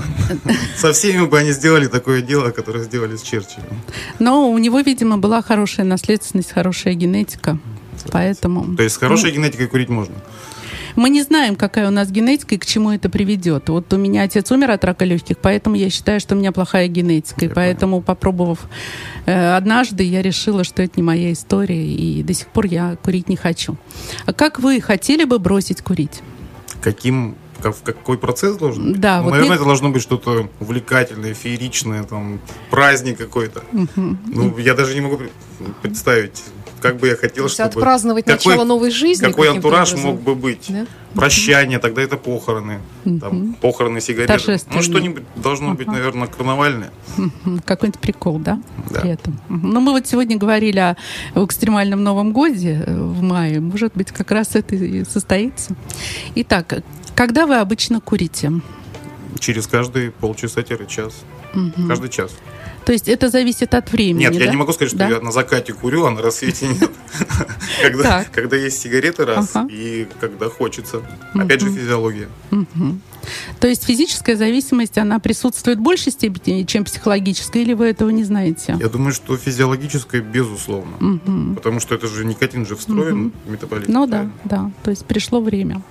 Со 0.77 0.93
всеми 0.93 1.25
бы 1.25 1.37
они 1.39 1.51
сделали 1.51 1.87
такое 1.87 2.21
дело, 2.21 2.51
которое 2.51 2.83
сделали 2.83 3.15
с 3.15 3.21
Черчиллем. 3.21 3.81
Но 4.19 4.49
у 4.49 4.57
него, 4.57 4.79
видимо, 4.81 5.17
была 5.17 5.41
хорошая 5.41 5.85
наследственность, 5.85 6.51
хорошая 6.51 6.93
генетика. 6.93 7.57
Поэтому 8.11 8.75
То 8.75 8.83
есть 8.83 8.95
с 8.95 8.97
хорошей 8.97 9.31
генетикой 9.31 9.67
курить 9.67 9.89
можно. 9.89 10.15
Мы 10.95 11.09
не 11.09 11.21
знаем, 11.23 11.55
какая 11.55 11.87
у 11.87 11.91
нас 11.91 12.09
генетика 12.11 12.55
и 12.55 12.57
к 12.57 12.65
чему 12.65 12.91
это 12.91 13.09
приведет. 13.09 13.69
Вот 13.69 13.91
у 13.93 13.97
меня 13.97 14.23
отец 14.23 14.51
умер 14.51 14.71
от 14.71 14.83
рака 14.83 15.05
легких, 15.05 15.37
поэтому 15.37 15.75
я 15.75 15.89
считаю, 15.89 16.19
что 16.19 16.35
у 16.35 16.37
меня 16.37 16.51
плохая 16.51 16.87
генетика. 16.87 17.45
И 17.45 17.47
Я 17.47 17.53
поэтому, 17.53 18.01
попробовав 18.01 18.59
э, 19.25 19.55
однажды, 19.55 20.03
я 20.03 20.21
решила, 20.21 20.63
что 20.63 20.81
это 20.83 20.93
не 20.97 21.03
моя 21.03 21.31
история, 21.33 21.85
и 21.85 22.23
до 22.23 22.33
сих 22.33 22.47
пор 22.47 22.65
я 22.65 22.97
курить 23.03 23.29
не 23.29 23.35
хочу. 23.35 23.77
А 24.25 24.33
как 24.33 24.59
вы 24.59 24.81
хотели 24.81 25.23
бы 25.25 25.39
бросить 25.39 25.81
курить? 25.81 26.21
Каким 26.81 27.35
как- 27.61 27.81
какой 27.83 28.17
процесс 28.17 28.57
должен 28.57 28.91
быть? 28.91 28.99
Да, 29.01 29.17
Ну, 29.19 29.23
вот 29.23 29.29
наверное, 29.31 29.49
мне- 29.51 29.55
это 29.55 29.65
должно 29.65 29.89
быть 29.89 30.01
что-то 30.01 30.49
увлекательное, 30.59 31.33
фееричное, 31.33 32.03
там, 32.03 32.39
праздник 32.69 33.17
какой-то. 33.17 33.63
Ну, 33.95 34.57
я 34.57 34.73
даже 34.75 34.93
не 34.93 35.01
могу 35.01 35.17
пред- 35.17 35.31
представить, 35.81 36.43
как 36.85 36.97
бы 36.97 37.07
я 37.07 37.15
хотел, 37.15 37.43
То 37.45 37.49
есть 37.49 37.55
чтобы... 37.55 37.69
отпраздновать 37.69 38.25
какой- 38.25 38.37
начало 38.53 38.63
новой 38.65 38.91
жизни 38.91 39.25
Какой 39.25 39.49
антураж 39.49 39.89
образом? 39.93 40.11
мог 40.11 40.21
бы 40.21 40.35
быть? 40.35 40.65
Да? 40.69 40.85
Прощание, 41.15 41.79
тогда 41.79 42.01
это 42.01 42.17
похороны. 42.17 42.79
Там, 43.03 43.55
похороны 43.61 44.01
сигареты. 44.01 44.59
Ну, 44.71 44.81
что-нибудь 44.81 45.23
должно 45.35 45.73
быть, 45.73 45.87
наверное, 45.87 46.27
карнавальное. 46.27 46.91
Какой-нибудь 47.65 47.99
прикол, 47.99 48.37
да? 48.37 48.61
Да. 48.91 49.01
При 49.01 49.11
этом. 49.11 49.39
Ну, 49.49 49.79
мы 49.79 49.93
вот 49.93 50.05
сегодня 50.05 50.37
говорили 50.37 50.79
о 50.79 50.95
экстремальном 51.35 52.03
Новом 52.03 52.33
Годе 52.33 52.83
э, 52.85 52.93
в 52.95 53.21
мае. 53.21 53.61
Может 53.61 53.93
быть, 53.95 54.11
как 54.11 54.29
раз 54.31 54.55
это 54.55 54.75
и 54.75 55.03
состоится. 55.05 55.75
Итак, 56.35 56.83
когда 57.15 57.47
вы 57.47 57.55
обычно 57.55 57.99
курите? 58.01 58.51
Через 59.39 59.67
каждые 59.67 60.11
полчаса-час. 60.11 61.13
Каждый 61.87 62.09
час. 62.09 62.31
То 62.85 62.91
есть 62.91 63.07
это 63.07 63.29
зависит 63.29 63.73
от 63.73 63.91
времени, 63.91 64.23
Нет, 64.25 64.33
я 64.35 64.45
да? 64.45 64.51
не 64.51 64.57
могу 64.57 64.71
сказать, 64.73 64.89
что 64.89 64.99
Да? 64.99 65.09
я 65.09 65.19
на 65.19 65.31
закате 65.31 65.73
курю, 65.73 66.05
а 66.05 66.11
на 66.11 66.21
рассвете 66.21 66.67
нет. 66.67 66.91
Когда, 68.31 68.55
есть 68.55 68.79
сигареты, 68.79 69.25
раз, 69.25 69.55
Ага. 69.55 69.67
и 69.71 70.07
когда 70.19 70.49
хочется. 70.49 71.01
Опять 71.33 71.61
же, 71.61 71.71
физиология. 71.71 72.27
То 73.59 73.67
есть 73.67 73.85
физическая 73.85 74.35
зависимость, 74.35 74.99
она 74.99 75.17
присутствует 75.17 75.79
в 75.79 75.81
большей 75.81 76.11
степени, 76.11 76.61
чем 76.63 76.83
психологическая, 76.83 77.63
или 77.63 77.73
вы 77.73 77.87
этого 77.87 78.11
не 78.11 78.23
знаете? 78.23 78.77
Я 78.79 78.87
думаю, 78.87 79.13
что 79.13 79.35
физиологическое, 79.35 80.21
безусловно. 80.21 81.19
Потому 81.55 81.79
что 81.79 81.95
это 81.95 82.07
же 82.07 82.23
никотин 82.23 82.65
же 82.67 82.75
встроен 82.75 83.31
в 83.45 83.49
метаболизм. 83.51 83.91
Ну 83.91 84.05
да, 84.05 84.29
да. 84.43 84.71
То 84.83 84.91
есть 84.91 85.05
пришло 85.05 85.41
время. 85.41 85.81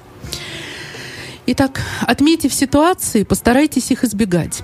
Итак, 1.47 1.83
отметив 2.03 2.55
ситуации, 2.55 3.25
постарайтесь 3.25 3.91
их 3.91 4.05
избегать. 4.05 4.63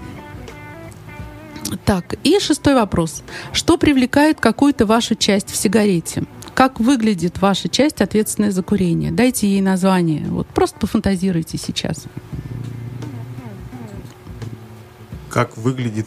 Так, 1.85 2.15
и 2.25 2.39
шестой 2.41 2.75
вопрос. 2.75 3.23
Что 3.53 3.77
привлекает 3.77 4.41
какую-то 4.41 4.87
вашу 4.87 5.15
часть 5.15 5.51
в 5.51 5.57
сигарете? 5.57 6.25
Как 6.55 6.81
выглядит 6.81 7.41
ваша 7.41 7.69
часть, 7.69 8.01
ответственная 8.01 8.51
за 8.51 8.63
курение? 8.63 9.11
Дайте 9.13 9.47
ей 9.49 9.61
название. 9.61 10.27
Вот 10.27 10.47
просто 10.49 10.79
пофантазируйте 10.79 11.59
сейчас. 11.59 12.05
Как 15.29 15.57
выглядит 15.57 16.07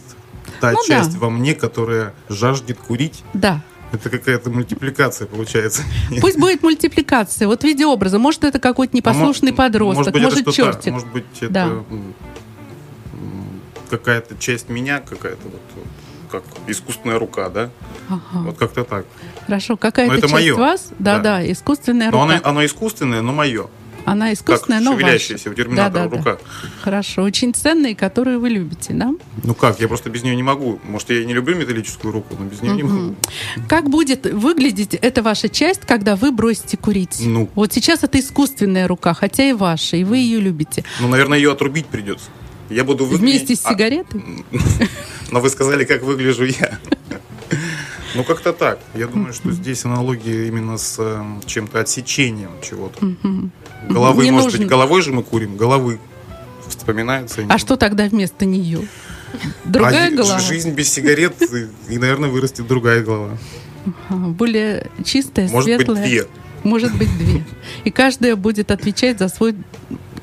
та 0.59 0.71
Ну 0.71 0.79
да. 0.87 0.99
часть 0.99 1.15
во 1.17 1.29
мне, 1.29 1.53
которая 1.55 2.13
жаждет 2.29 2.77
курить? 2.77 3.23
Да. 3.33 3.61
Это 3.93 4.09
какая-то 4.09 4.49
мультипликация 4.49 5.27
получается. 5.27 5.83
Пусть 6.19 6.37
будет 6.39 6.63
мультипликация. 6.63 7.47
Вот 7.47 7.61
в 7.61 7.63
виде 7.63 7.85
образа. 7.85 8.17
Может, 8.19 8.43
это 8.43 8.59
какой-то 8.59 8.95
непослушный 8.97 9.51
А 9.51 9.55
подросток, 9.55 10.13
быть, 10.13 10.23
может, 10.23 10.39
это 10.39 10.51
что-то- 10.51 10.73
чертик. 10.73 10.93
Может 10.93 11.11
быть, 11.11 11.25
это 11.41 11.53
Да. 11.53 11.69
Какая-то 13.89 14.37
часть 14.37 14.69
меня, 14.69 14.99
какая-то 14.99 15.41
вот, 15.43 15.61
вот 15.75 15.85
как 16.31 16.43
искусственная 16.67 17.19
рука, 17.19 17.49
да? 17.49 17.69
Ага. 18.09 18.21
Вот 18.45 18.57
как-то 18.57 18.83
так. 18.83 19.05
Хорошо. 19.45 19.77
Какая-то 19.77 20.21
часть 20.21 20.33
моё. 20.33 20.57
вас? 20.57 20.89
Да, 20.99 21.17
Да. 21.17 21.23
да, 21.39 21.51
искусственная 21.51 22.09
Но 22.11 22.23
рука. 22.23 22.35
оно, 22.35 22.49
оно 22.49 22.65
искусственное, 22.65 23.21
но 23.21 23.33
мое. 23.33 23.67
Она 24.05 24.33
искусственная, 24.33 24.79
как 24.79 24.85
но 24.85 24.91
ваша. 24.93 25.01
шевелящаяся 25.05 25.49
у 25.49 25.53
терминатора 25.53 26.03
Да-да-да. 26.09 26.17
рука. 26.31 26.37
Хорошо, 26.81 27.21
очень 27.23 27.53
ценные, 27.53 27.95
которые 27.95 28.37
вы 28.37 28.49
любите, 28.49 28.91
да? 28.93 29.13
Ну 29.43 29.53
как, 29.53 29.79
я 29.79 29.87
просто 29.87 30.09
без 30.09 30.23
нее 30.23 30.35
не 30.35 30.43
могу. 30.43 30.79
Может, 30.83 31.11
я 31.11 31.21
и 31.21 31.25
не 31.25 31.33
люблю 31.33 31.55
металлическую 31.55 32.11
руку, 32.11 32.35
но 32.37 32.43
без 32.45 32.61
нее 32.61 32.73
не 32.73 32.83
могу. 32.83 33.15
Как 33.69 33.89
будет 33.89 34.25
выглядеть 34.25 34.95
эта 34.95 35.21
ваша 35.21 35.47
часть, 35.47 35.81
когда 35.85 36.17
вы 36.17 36.33
бросите 36.33 36.75
курить? 36.75 37.21
Ну. 37.21 37.49
Вот 37.55 37.71
сейчас 37.71 38.03
это 38.03 38.19
искусственная 38.19 38.89
рука, 38.89 39.13
хотя 39.13 39.45
и 39.45 39.53
ваша, 39.53 39.95
и 39.95 40.03
вы 40.03 40.17
ее 40.17 40.41
любите. 40.41 40.83
Ну, 40.99 41.07
наверное, 41.07 41.37
ее 41.37 41.53
отрубить 41.53 41.85
придется. 41.85 42.25
Я 42.73 42.83
буду 42.83 43.05
выглядеть... 43.05 43.41
Вместе 43.47 43.55
с 43.55 43.65
а, 43.65 43.71
сигаретой? 43.71 44.23
Но 45.31 45.39
вы 45.39 45.49
сказали, 45.49 45.83
как 45.85 46.03
выгляжу 46.03 46.45
я. 46.45 46.79
Ну, 48.15 48.23
как-то 48.23 48.53
так. 48.53 48.79
Я 48.93 49.07
думаю, 49.07 49.33
что 49.33 49.51
здесь 49.51 49.85
аналогия 49.85 50.47
именно 50.47 50.77
с 50.77 50.97
э, 50.99 51.23
чем-то 51.45 51.79
отсечением 51.79 52.51
чего-то. 52.61 53.15
Головы, 53.89 54.29
может 54.31 54.57
быть, 54.57 54.67
головой 54.67 55.01
же 55.01 55.11
мы 55.11 55.23
курим, 55.23 55.57
головы 55.57 55.99
вспоминается. 56.67 57.45
А 57.49 57.57
что 57.57 57.75
тогда 57.75 58.05
вместо 58.05 58.45
нее? 58.45 58.87
Другая 59.65 60.09
А 60.09 60.11
голова? 60.11 60.39
Жизнь 60.39 60.71
без 60.71 60.91
сигарет, 60.91 61.33
и, 61.89 61.97
наверное, 61.97 62.29
вырастет 62.29 62.67
другая 62.67 63.01
голова. 63.03 63.37
Более 64.09 64.91
чистая, 65.03 65.49
Может 65.49 65.69
быть, 65.69 65.75
светлая. 65.77 66.05
две. 66.05 66.27
Может 66.63 66.95
быть, 66.95 67.17
две. 67.17 67.43
И 67.83 67.91
каждая 67.91 68.35
будет 68.35 68.71
отвечать 68.71 69.19
за 69.19 69.27
свой 69.27 69.55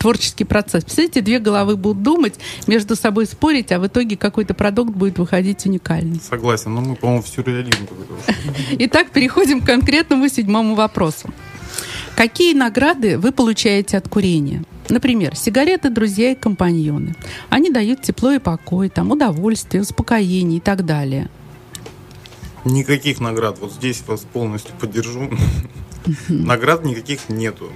творческий 0.00 0.44
процесс. 0.44 0.82
Представляете, 0.82 1.20
две 1.20 1.38
головы 1.38 1.76
будут 1.76 2.02
думать, 2.02 2.34
между 2.66 2.96
собой 2.96 3.26
спорить, 3.26 3.70
а 3.70 3.78
в 3.78 3.86
итоге 3.86 4.16
какой-то 4.16 4.54
продукт 4.54 4.92
будет 4.96 5.18
выходить 5.18 5.64
уникальный. 5.66 6.20
Согласен, 6.20 6.74
но 6.74 6.80
мы, 6.80 6.96
по-моему, 6.96 7.22
в 7.22 7.28
сюрреализм. 7.28 7.86
Итак, 8.78 9.10
переходим 9.10 9.60
к 9.60 9.66
конкретному 9.66 10.28
седьмому 10.28 10.74
вопросу. 10.74 11.30
Какие 12.16 12.54
награды 12.54 13.18
вы 13.18 13.30
получаете 13.30 13.98
от 13.98 14.08
курения? 14.08 14.64
Например, 14.88 15.36
сигареты, 15.36 15.90
друзья 15.90 16.32
и 16.32 16.34
компаньоны. 16.34 17.14
Они 17.50 17.70
дают 17.70 18.02
тепло 18.02 18.32
и 18.32 18.38
покой, 18.38 18.88
там, 18.88 19.10
удовольствие, 19.10 19.82
успокоение 19.82 20.58
и 20.58 20.60
так 20.60 20.84
далее. 20.84 21.30
Никаких 22.64 23.20
наград. 23.20 23.58
Вот 23.60 23.72
здесь 23.72 24.02
вас 24.06 24.20
полностью 24.20 24.74
поддержу. 24.80 25.30
Наград 26.28 26.84
никаких 26.84 27.28
нету. 27.28 27.70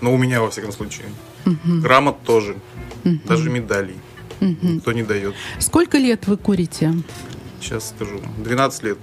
Но 0.00 0.12
у 0.12 0.16
меня, 0.16 0.40
во 0.40 0.50
всяком 0.50 0.72
случае. 0.72 1.06
Грамот 1.64 2.22
тоже. 2.22 2.56
Даже 3.04 3.50
медалей. 3.50 3.96
Никто 4.40 4.92
не 4.92 5.02
дает. 5.02 5.34
Сколько 5.58 5.98
лет 5.98 6.26
вы 6.26 6.36
курите? 6.36 6.94
Сейчас 7.60 7.88
скажу. 7.90 8.20
12 8.44 8.82
лет. 8.84 8.98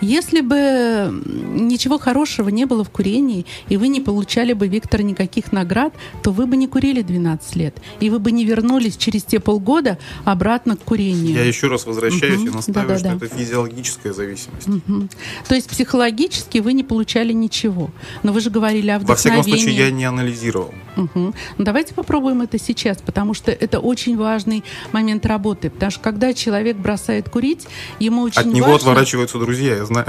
Если 0.00 0.40
бы 0.40 1.22
ничего 1.54 1.98
хорошего 1.98 2.48
не 2.48 2.64
было 2.64 2.82
в 2.84 2.90
курении, 2.90 3.46
и 3.68 3.76
вы 3.76 3.88
не 3.88 4.00
получали 4.00 4.52
бы, 4.52 4.68
Виктор, 4.68 5.02
никаких 5.02 5.52
наград, 5.52 5.92
то 6.22 6.30
вы 6.32 6.46
бы 6.46 6.56
не 6.56 6.66
курили 6.66 7.02
12 7.02 7.56
лет. 7.56 7.76
И 8.00 8.10
вы 8.10 8.18
бы 8.18 8.32
не 8.32 8.44
вернулись 8.44 8.96
через 8.96 9.22
те 9.24 9.40
полгода 9.40 9.98
обратно 10.24 10.76
к 10.76 10.82
курению. 10.84 11.34
Я 11.34 11.44
еще 11.44 11.68
раз 11.68 11.86
возвращаюсь 11.86 12.40
Мгм. 12.40 12.48
и 12.48 12.50
настаиваю, 12.54 12.88
Да-да-да. 12.98 13.16
что 13.16 13.26
это 13.26 13.36
физиологическая 13.36 14.12
зависимость. 14.12 14.66
Мгм. 14.66 15.08
То 15.48 15.54
есть 15.54 15.68
психологически 15.68 16.58
вы 16.58 16.72
не 16.72 16.84
получали 16.84 17.32
ничего. 17.32 17.90
Но 18.22 18.32
вы 18.32 18.40
же 18.40 18.50
говорили 18.50 18.90
о 18.90 18.98
Во 18.98 19.14
всяком 19.14 19.40
вдохновении. 19.42 19.64
случае, 19.64 19.84
я 19.86 19.90
не 19.90 20.04
анализировал. 20.04 20.74
Мгм. 20.96 21.34
Ну, 21.58 21.64
давайте 21.64 21.94
попробуем 21.94 22.42
это 22.42 22.58
сейчас, 22.58 22.98
потому 22.98 23.34
что 23.34 23.52
это 23.52 23.80
очень 23.80 24.16
важный 24.16 24.64
момент 24.92 25.26
работы. 25.26 25.70
Потому 25.70 25.90
что 25.90 26.00
когда 26.00 26.32
человек 26.32 26.76
бросает 26.76 27.28
курить, 27.28 27.66
ему 27.98 28.22
очень 28.22 28.40
От 28.40 28.46
него 28.46 28.66
важно, 28.66 28.90
отворачиваются 28.90 29.38
друзья, 29.38 29.76
я 29.76 29.84
знаю. 29.84 30.06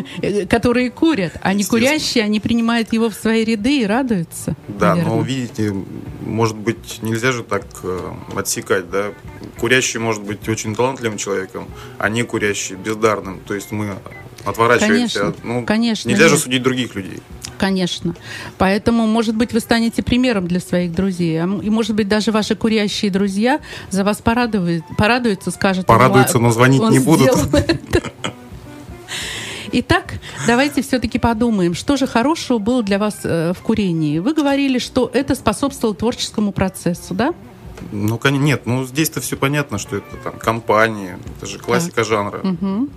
которые 0.48 0.90
курят, 0.90 1.32
а 1.42 1.52
не 1.54 1.64
курящие, 1.64 2.24
они 2.24 2.40
принимают 2.40 2.92
его 2.92 3.10
в 3.10 3.14
свои 3.14 3.44
ряды 3.44 3.80
и 3.80 3.86
радуются. 3.86 4.56
Да, 4.68 4.94
наверное. 4.94 5.16
но 5.16 5.22
видите, 5.22 5.74
может 6.20 6.56
быть, 6.56 6.98
нельзя 7.02 7.32
же 7.32 7.42
так 7.42 7.64
э, 7.82 8.12
отсекать, 8.34 8.90
да. 8.90 9.12
Курящий 9.58 9.98
может 9.98 10.22
быть 10.22 10.48
очень 10.48 10.74
талантливым 10.74 11.18
человеком, 11.18 11.66
а 11.98 12.08
не 12.08 12.22
курящий 12.22 12.76
бездарным. 12.76 13.40
То 13.46 13.54
есть 13.54 13.72
мы 13.72 13.94
отворачиваемся. 14.46 15.18
Конечно, 15.20 15.34
ну, 15.44 15.64
конечно, 15.64 16.08
Нельзя 16.08 16.28
же 16.28 16.34
нет. 16.34 16.42
судить 16.42 16.62
других 16.62 16.94
людей. 16.94 17.18
Конечно. 17.58 18.14
Поэтому, 18.58 19.06
может 19.06 19.34
быть, 19.34 19.52
вы 19.52 19.60
станете 19.60 20.02
примером 20.02 20.46
для 20.46 20.60
своих 20.60 20.92
друзей. 20.92 21.42
А 21.42 21.44
И, 21.62 21.70
может 21.70 21.94
быть, 21.94 22.06
даже 22.08 22.30
ваши 22.32 22.54
курящие 22.54 23.10
друзья 23.10 23.60
за 23.90 24.04
вас 24.04 24.18
порадуют, 24.18 24.84
порадуются, 24.96 25.50
скажут... 25.50 25.86
Порадуются, 25.86 26.36
«Он- 26.36 26.44
но 26.44 26.50
звонить 26.50 26.80
он 26.80 26.92
не 26.92 26.98
будут». 26.98 27.32
сделал 27.32 27.48
это». 27.54 28.02
Итак, 29.72 30.14
давайте 30.46 30.80
все-таки 30.82 31.18
подумаем, 31.18 31.74
что 31.74 31.96
же 31.96 32.06
хорошего 32.06 32.58
было 32.58 32.82
для 32.82 32.98
вас 32.98 33.16
э, 33.24 33.52
в 33.52 33.60
курении. 33.62 34.20
Вы 34.20 34.32
говорили, 34.32 34.78
что 34.78 35.10
это 35.12 35.34
способствовало 35.34 35.94
творческому 35.94 36.52
процессу, 36.52 37.14
да? 37.14 37.34
Ну, 37.92 38.18
нет, 38.24 38.66
ну 38.66 38.84
здесь-то 38.84 39.20
все 39.20 39.36
понятно, 39.36 39.78
что 39.78 39.96
это 39.96 40.16
там 40.16 40.38
компании, 40.38 41.16
это 41.36 41.46
же 41.46 41.58
классика 41.58 42.04
жанра. 42.04 42.40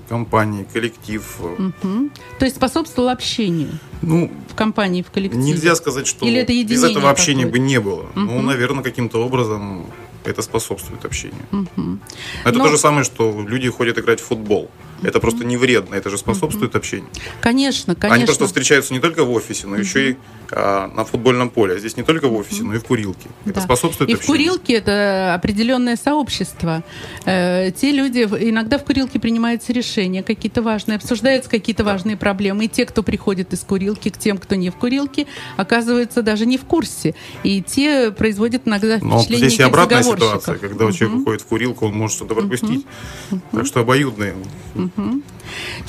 Компании, 0.07 0.65
коллектив. 0.71 1.23
Мгм. 1.57 2.11
То 2.39 2.45
есть 2.45 2.57
способствовало 2.57 3.11
общению 3.11 3.71
Ну, 4.01 4.31
в 4.49 4.55
компании, 4.55 5.01
в 5.01 5.11
коллективе. 5.11 5.43
нельзя 5.43 5.75
сказать, 5.75 6.07
что 6.07 6.25
Или 6.25 6.39
это 6.39 6.53
без 6.63 6.83
этого 6.83 7.09
общения 7.09 7.45
какое-то? 7.45 7.59
бы 7.61 7.67
не 7.67 7.79
было. 7.79 8.05
Ну, 8.15 8.37
Мгм. 8.37 8.45
наверное, 8.45 8.83
каким-то 8.83 9.23
образом 9.25 9.85
это 10.25 10.41
способствует 10.41 11.03
общению. 11.05 11.41
Мгм. 11.51 11.99
Это 12.45 12.57
Но- 12.57 12.65
то 12.65 12.71
же 12.71 12.77
самое, 12.77 13.03
что 13.03 13.45
люди 13.47 13.69
ходят 13.69 13.97
играть 13.97 14.19
в 14.21 14.25
футбол. 14.25 14.69
Это 15.03 15.19
просто 15.19 15.45
не 15.45 15.57
вредно, 15.57 15.95
это 15.95 16.09
же 16.09 16.17
способствует 16.17 16.75
общению. 16.75 17.07
Конечно, 17.41 17.93
Они 17.93 17.99
конечно. 18.01 18.25
просто 18.27 18.45
встречаются 18.47 18.93
не 18.93 18.99
только 18.99 19.23
в 19.23 19.31
офисе, 19.31 19.67
но 19.67 19.75
еще 19.77 20.11
и 20.11 20.17
а, 20.51 20.87
на 20.87 21.05
футбольном 21.05 21.51
поле. 21.51 21.75
А 21.75 21.79
здесь 21.79 21.95
не 21.95 22.01
только 22.03 22.27
в 22.27 22.33
офисе, 22.35 22.63
но 22.63 22.73
и 22.73 22.79
в 22.79 22.83
курилке. 22.83 23.29
Это 23.45 23.55
Да. 23.55 23.61
способствует 23.61 24.09
И 24.09 24.15
в 24.15 24.17
общению. 24.17 24.49
курилке 24.53 24.73
это 24.73 25.33
определенное 25.35 25.95
сообщество. 25.95 26.83
Э, 27.25 27.71
те 27.71 27.91
люди, 27.91 28.23
в- 28.25 28.35
иногда 28.35 28.79
в 28.79 28.83
курилке 28.83 29.19
принимаются 29.19 29.73
решения 29.73 30.23
какие-то 30.23 30.61
важные, 30.63 30.95
обсуждаются 30.95 31.49
какие-то 31.51 31.83
важные 31.83 32.17
проблемы. 32.17 32.65
И 32.65 32.67
те, 32.67 32.85
кто 32.87 33.03
приходит 33.03 33.53
из 33.53 33.59
курилки 33.59 34.09
к 34.09 34.17
тем, 34.17 34.39
кто 34.39 34.55
не 34.55 34.71
в 34.71 34.75
курилке, 34.75 35.27
оказываются 35.55 36.23
даже 36.23 36.45
не 36.47 36.57
в 36.57 36.65
курсе. 36.65 37.13
И 37.43 37.61
те 37.61 38.09
производят 38.11 38.63
иногда 38.67 38.97
Но 39.01 39.17
впечатление 39.19 39.49
здесь 39.49 39.59
и 39.59 39.63
обратная 39.63 40.01
ситуация, 40.01 40.55
когда 40.55 40.91
человек 40.91 41.17
выходит 41.19 41.41
в 41.41 41.45
курилку, 41.45 41.85
он 41.85 41.93
может 41.93 42.15
что-то 42.17 42.33
пропустить. 42.33 42.87
Так 43.51 43.67
что 43.67 43.81
обоюдные. 43.81 44.33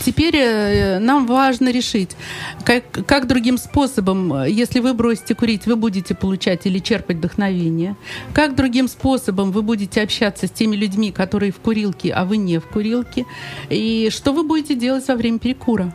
Теперь 0.05 0.37
э, 0.37 0.99
нам 0.99 1.27
важно 1.27 1.71
решить, 1.71 2.17
как, 2.65 2.85
как 3.07 3.27
другим 3.27 3.59
способом, 3.59 4.33
э, 4.33 4.51
если 4.51 4.81
вы 4.81 4.95
бросите 4.95 5.35
курить, 5.35 5.67
вы 5.67 5.77
будете 5.77 6.15
получать 6.15 6.67
или 6.67 6.79
черпать 6.79 7.17
вдохновение, 7.19 7.97
как 8.33 8.55
другим 8.57 8.89
способом 8.89 9.53
вы 9.53 9.63
будете 9.63 10.03
общаться 10.03 10.47
с 10.47 10.51
теми 10.51 10.77
людьми, 10.77 11.13
которые 11.13 11.53
в 11.53 11.57
курилке, 11.59 12.13
а 12.13 12.25
вы 12.25 12.37
не 12.39 12.59
в 12.59 12.67
курилке, 12.67 13.27
и 13.69 14.09
что 14.11 14.33
вы 14.33 14.43
будете 14.45 14.75
делать 14.75 15.07
во 15.09 15.15
время 15.17 15.39
перекура. 15.39 15.93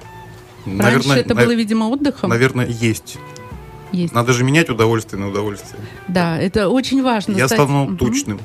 Раньше 0.66 1.10
это 1.10 1.36
на- 1.36 1.42
было, 1.44 1.54
видимо, 1.54 1.86
отдыхом. 1.90 2.30
Наверное, 2.30 2.68
есть. 2.68 3.18
Есть. 3.92 4.14
Надо 4.14 4.34
же 4.34 4.44
менять 4.44 4.70
удовольствие 4.70 5.20
на 5.22 5.30
удовольствие. 5.30 5.80
Да, 6.08 6.38
это 6.40 6.70
очень 6.70 7.02
важно. 7.04 7.36
Я 7.36 7.48
стать- 7.48 7.60
стану 7.60 7.96
тучным. 7.96 8.40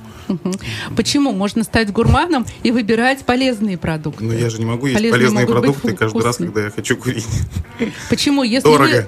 Почему? 0.96 1.32
Можно 1.32 1.64
стать 1.64 1.90
гурманом 1.92 2.46
и 2.62 2.70
выбирать 2.70 3.24
полезные 3.24 3.76
продукты. 3.78 4.24
Но 4.24 4.32
я 4.32 4.48
же 4.50 4.58
не 4.58 4.64
могу 4.64 4.86
есть 4.86 4.98
Полезные 4.98 5.12
полезные 5.44 5.46
продукты 5.46 5.92
каждый 5.96 6.22
раз, 6.22 6.36
когда 6.36 6.64
я 6.64 6.70
хочу 6.70 6.96
курить. 6.96 7.26
Почему? 8.08 8.42
Если 8.42 8.68
Дорого. 8.68 8.88
вы 8.88 9.06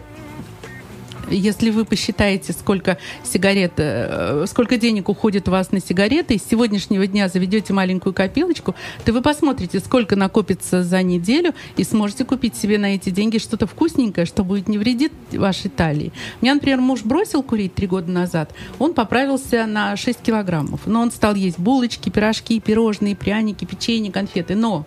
если 1.32 1.70
вы 1.70 1.84
посчитаете, 1.84 2.52
сколько 2.52 2.98
сигарет, 3.24 3.72
э, 3.76 4.44
сколько 4.48 4.76
денег 4.76 5.08
уходит 5.08 5.48
у 5.48 5.50
вас 5.50 5.72
на 5.72 5.80
сигареты, 5.80 6.34
и 6.34 6.38
с 6.38 6.44
сегодняшнего 6.44 7.06
дня 7.06 7.28
заведете 7.28 7.72
маленькую 7.72 8.12
копилочку, 8.12 8.74
то 9.04 9.12
вы 9.12 9.22
посмотрите, 9.22 9.80
сколько 9.80 10.16
накопится 10.16 10.82
за 10.82 11.02
неделю, 11.02 11.54
и 11.76 11.84
сможете 11.84 12.24
купить 12.24 12.56
себе 12.56 12.78
на 12.78 12.94
эти 12.94 13.10
деньги 13.10 13.38
что-то 13.38 13.66
вкусненькое, 13.66 14.26
что 14.26 14.44
будет 14.44 14.68
не 14.68 14.78
вредит 14.78 15.12
вашей 15.32 15.70
талии. 15.70 16.12
Меня, 16.40 16.54
например, 16.54 16.80
муж 16.80 17.02
бросил 17.02 17.42
курить 17.42 17.74
три 17.74 17.86
года 17.86 18.10
назад, 18.10 18.52
он 18.78 18.94
поправился 18.94 19.66
на 19.66 19.96
6 19.96 20.20
килограммов, 20.20 20.80
но 20.86 21.00
он 21.00 21.10
стал 21.10 21.34
есть 21.34 21.58
булочки, 21.58 22.10
пирожки, 22.10 22.60
пирожные, 22.60 23.16
пряники, 23.16 23.64
печенье, 23.64 24.12
конфеты, 24.12 24.54
но 24.54 24.86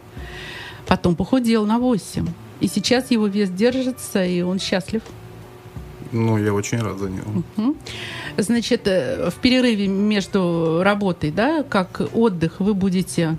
потом 0.88 1.16
похудел 1.16 1.66
на 1.66 1.80
8. 1.80 2.28
И 2.62 2.68
сейчас 2.68 3.12
его 3.12 3.28
вес 3.28 3.50
держится, 3.50 4.26
и 4.26 4.42
он 4.42 4.60
счастлив. 4.60 5.02
Ну, 6.12 6.38
я 6.38 6.54
очень 6.54 6.80
рад 6.80 6.98
за 7.00 7.10
него. 7.10 7.74
Значит, 8.38 8.82
э, 8.88 9.30
в 9.30 9.36
перерыве 9.36 9.88
между 9.88 10.82
работой, 10.84 11.32
да, 11.32 11.64
как 11.64 12.02
отдых, 12.14 12.60
вы 12.60 12.74
будете... 12.74 13.38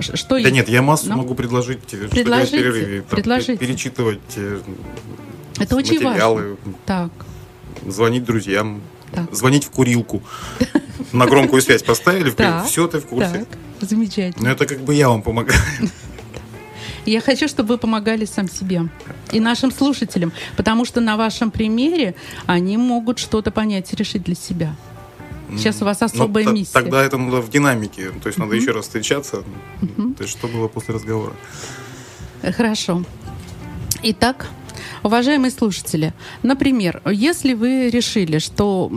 Что 0.00 0.30
Да 0.30 0.38
есть? 0.38 0.52
нет, 0.52 0.68
я 0.68 0.82
массу 0.82 1.08
Ну, 1.10 1.16
могу 1.18 1.34
предложить, 1.34 1.80
э, 1.92 2.06
что 2.06 2.08
Предложите, 2.08 2.56
в 2.58 2.60
перерыве. 2.60 3.00
Там, 3.02 3.16
предложите. 3.16 3.56
пе- 3.56 3.66
Перечитывать 3.66 4.20
э, 4.36 4.60
Это 5.58 5.76
очень 5.76 6.00
материалы, 6.00 6.56
Так, 6.84 7.10
звонить 7.86 8.24
друзьям, 8.24 8.80
Так. 9.12 9.32
звонить 9.34 9.64
в 9.64 9.70
курилку. 9.70 10.22
На 11.12 11.26
громкую 11.26 11.62
связь 11.62 11.82
поставили, 11.82 12.32
все, 12.66 12.88
ты 12.88 12.98
в 12.98 13.06
курсе. 13.06 13.46
замечательно. 13.80 14.46
Но 14.48 14.50
это 14.54 14.66
как 14.66 14.80
бы 14.80 14.94
я 14.94 15.08
вам 15.08 15.22
помогаю. 15.22 15.60
Я 17.06 17.20
хочу, 17.20 17.48
чтобы 17.48 17.74
вы 17.74 17.78
помогали 17.78 18.24
сам 18.24 18.48
себе. 18.48 18.88
и 19.32 19.40
нашим 19.40 19.72
слушателям, 19.72 20.32
потому 20.56 20.84
что 20.84 21.00
на 21.00 21.16
вашем 21.16 21.50
примере 21.50 22.14
они 22.46 22.76
могут 22.76 23.18
что-то 23.18 23.50
понять 23.50 23.92
и 23.92 23.96
решить 23.96 24.22
для 24.22 24.34
себя. 24.34 24.74
Сейчас 25.56 25.82
у 25.82 25.84
вас 25.84 26.02
особая 26.02 26.44
Но 26.44 26.52
миссия. 26.52 26.72
Тогда 26.72 27.04
это 27.04 27.18
надо 27.18 27.40
в 27.40 27.50
динамике, 27.50 28.10
то 28.22 28.28
есть 28.28 28.38
надо 28.38 28.54
еще 28.54 28.72
раз 28.72 28.84
встречаться. 28.84 29.42
То 29.80 30.22
есть 30.22 30.30
что 30.30 30.48
было 30.48 30.68
после 30.68 30.94
разговора? 30.94 31.34
Хорошо. 32.42 33.04
Итак, 34.02 34.48
уважаемые 35.04 35.52
слушатели, 35.52 36.12
например, 36.42 37.00
если 37.04 37.52
вы 37.52 37.90
решили, 37.90 38.38
что 38.38 38.90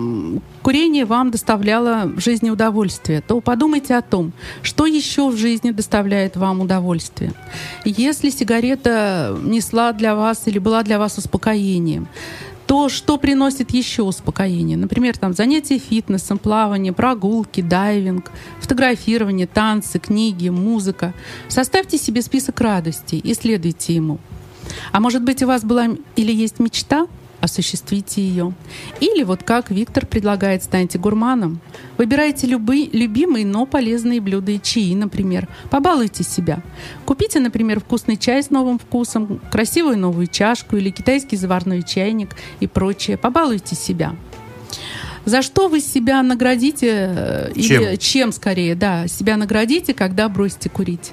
курение 0.63 1.06
вам 1.06 1.30
доставляло 1.30 2.04
в 2.06 2.20
жизни 2.20 2.50
удовольствие, 2.50 3.22
то 3.22 3.39
подумайте 3.41 3.96
о 3.96 4.02
том, 4.02 4.32
что 4.63 4.86
еще 4.88 5.30
в 5.30 5.38
жизни 5.38 5.72
доставляет 5.72 6.38
вам 6.38 6.62
удовольствие. 6.62 7.34
Если 7.86 8.30
сигарета 8.30 9.38
несла 9.43 9.91
для 9.93 10.15
вас 10.15 10.48
или 10.48 10.58
была 10.58 10.82
для 10.82 10.98
вас 10.98 11.17
успокоением, 11.17 12.08
то 12.65 12.89
что 12.89 13.17
приносит 13.17 13.72
еще 13.72 14.04
успокоение? 14.04 14.76
Например, 14.78 15.17
там 15.17 15.34
занятия 15.34 15.78
фитнесом, 15.78 16.38
плавание, 16.38 16.91
прогулки, 16.91 17.62
дайвинг, 17.62 18.30
фотографирование, 18.60 19.48
танцы, 19.48 20.00
книги, 20.00 20.50
музыка. 20.50 21.13
Составьте 21.48 21.98
себе 21.98 22.22
список 22.22 22.60
радостей 22.60 23.20
и 23.20 23.34
следуйте 23.34 23.96
ему. 23.96 24.20
А 24.91 24.99
может 24.99 25.23
быть, 25.23 25.43
у 25.43 25.47
вас 25.47 25.63
была 25.63 25.87
или 26.15 26.31
есть 26.31 26.59
мечта? 26.59 27.07
Осуществите 27.39 28.19
ее. 28.19 28.53
Или 28.99 29.23
вот 29.23 29.43
как 29.43 29.69
Виктор 29.69 30.07
предлагает, 30.07 30.63
станьте 30.63 30.97
гурманом. 30.97 31.59
Выбирайте 31.97 32.47
любые, 32.47 32.89
любимые, 32.91 33.45
но 33.45 33.67
полезные 33.67 34.19
блюда 34.19 34.53
и 34.53 34.59
чаи, 34.61 34.95
например. 34.95 35.47
Побалуйте 35.69 36.23
себя. 36.23 36.63
Купите, 37.05 37.39
например, 37.39 37.79
вкусный 37.79 38.17
чай 38.17 38.41
с 38.41 38.49
новым 38.49 38.79
вкусом, 38.79 39.39
красивую 39.51 39.99
новую 39.99 40.25
чашку 40.25 40.77
или 40.77 40.89
китайский 40.89 41.37
заварной 41.37 41.83
чайник 41.83 42.35
и 42.59 42.65
прочее. 42.65 43.17
Побалуйте 43.17 43.75
себя. 43.75 44.15
За 45.25 45.41
что 45.41 45.67
вы 45.67 45.81
себя 45.81 46.23
наградите, 46.23 46.87
э, 46.89 47.51
или 47.53 47.67
Чем? 47.67 47.97
чем 47.97 48.31
скорее, 48.31 48.75
да, 48.75 49.07
себя 49.07 49.37
наградите, 49.37 49.93
когда 49.93 50.27
бросите 50.29 50.69
курить? 50.69 51.11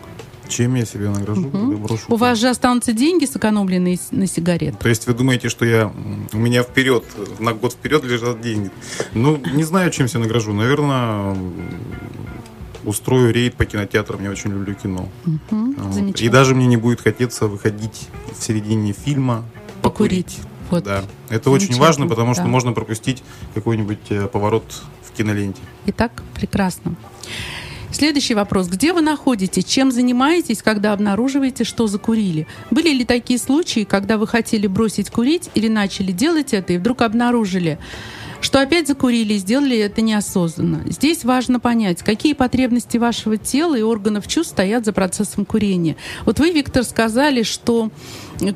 Чем 0.48 0.74
я 0.74 0.84
себя 0.84 1.10
награжу, 1.10 1.48
брошу? 1.48 2.04
У 2.08 2.16
вас 2.16 2.38
же 2.38 2.48
останутся 2.48 2.92
деньги, 2.92 3.24
сэкономленные 3.24 3.98
на 4.10 4.26
сигарет. 4.26 4.78
То 4.78 4.88
есть 4.88 5.06
вы 5.06 5.14
думаете, 5.14 5.48
что 5.48 5.64
я 5.64 5.92
у 6.32 6.36
меня 6.36 6.62
вперед, 6.62 7.04
на 7.38 7.52
год 7.52 7.72
вперед 7.72 8.04
лежат 8.04 8.40
деньги? 8.40 8.70
Ну, 9.14 9.40
не 9.54 9.64
знаю, 9.64 9.90
чем 9.90 10.08
себя 10.08 10.20
награжу. 10.20 10.52
Наверное, 10.52 11.36
устрою 12.84 13.32
рейд 13.32 13.54
по 13.54 13.64
кинотеатрам. 13.64 14.22
Я 14.22 14.30
очень 14.30 14.50
люблю 14.50 14.74
кино. 14.74 15.08
Вот. 15.50 15.94
замечательно. 15.94 16.28
И 16.28 16.30
даже 16.30 16.54
мне 16.54 16.66
не 16.66 16.76
будет 16.76 17.00
хотеться 17.00 17.46
выходить 17.46 18.08
в 18.38 18.42
середине 18.42 18.92
фильма 18.92 19.44
Покурить. 19.82 20.38
Вот. 20.70 20.84
Да. 20.84 21.04
Это 21.28 21.50
очень 21.50 21.76
важно, 21.78 22.06
потому 22.06 22.32
что 22.32 22.44
да. 22.44 22.48
можно 22.48 22.72
пропустить 22.72 23.22
какой-нибудь 23.52 23.98
э, 24.10 24.28
поворот 24.28 24.64
в 25.02 25.12
киноленте. 25.12 25.60
Итак, 25.86 26.22
прекрасно. 26.34 26.94
Следующий 27.94 28.34
вопрос. 28.34 28.66
Где 28.66 28.92
вы 28.92 29.02
находитесь? 29.02 29.64
Чем 29.64 29.92
занимаетесь, 29.92 30.62
когда 30.62 30.92
обнаруживаете, 30.94 31.62
что 31.62 31.86
закурили? 31.86 32.48
Были 32.72 32.88
ли 32.88 33.04
такие 33.04 33.38
случаи, 33.38 33.84
когда 33.84 34.18
вы 34.18 34.26
хотели 34.26 34.66
бросить 34.66 35.10
курить 35.10 35.48
или 35.54 35.68
начали 35.68 36.10
делать 36.10 36.54
это 36.54 36.72
и 36.72 36.78
вдруг 36.78 37.02
обнаружили, 37.02 37.78
что 38.40 38.60
опять 38.60 38.88
закурили 38.88 39.34
и 39.34 39.38
сделали 39.38 39.78
это 39.78 40.02
неосознанно? 40.02 40.82
Здесь 40.86 41.24
важно 41.24 41.60
понять, 41.60 42.02
какие 42.02 42.32
потребности 42.32 42.96
вашего 42.96 43.36
тела 43.36 43.76
и 43.76 43.82
органов 43.82 44.26
чувств 44.26 44.54
стоят 44.54 44.84
за 44.84 44.92
процессом 44.92 45.44
курения. 45.44 45.94
Вот 46.24 46.40
вы, 46.40 46.50
Виктор, 46.50 46.82
сказали, 46.82 47.44
что 47.44 47.90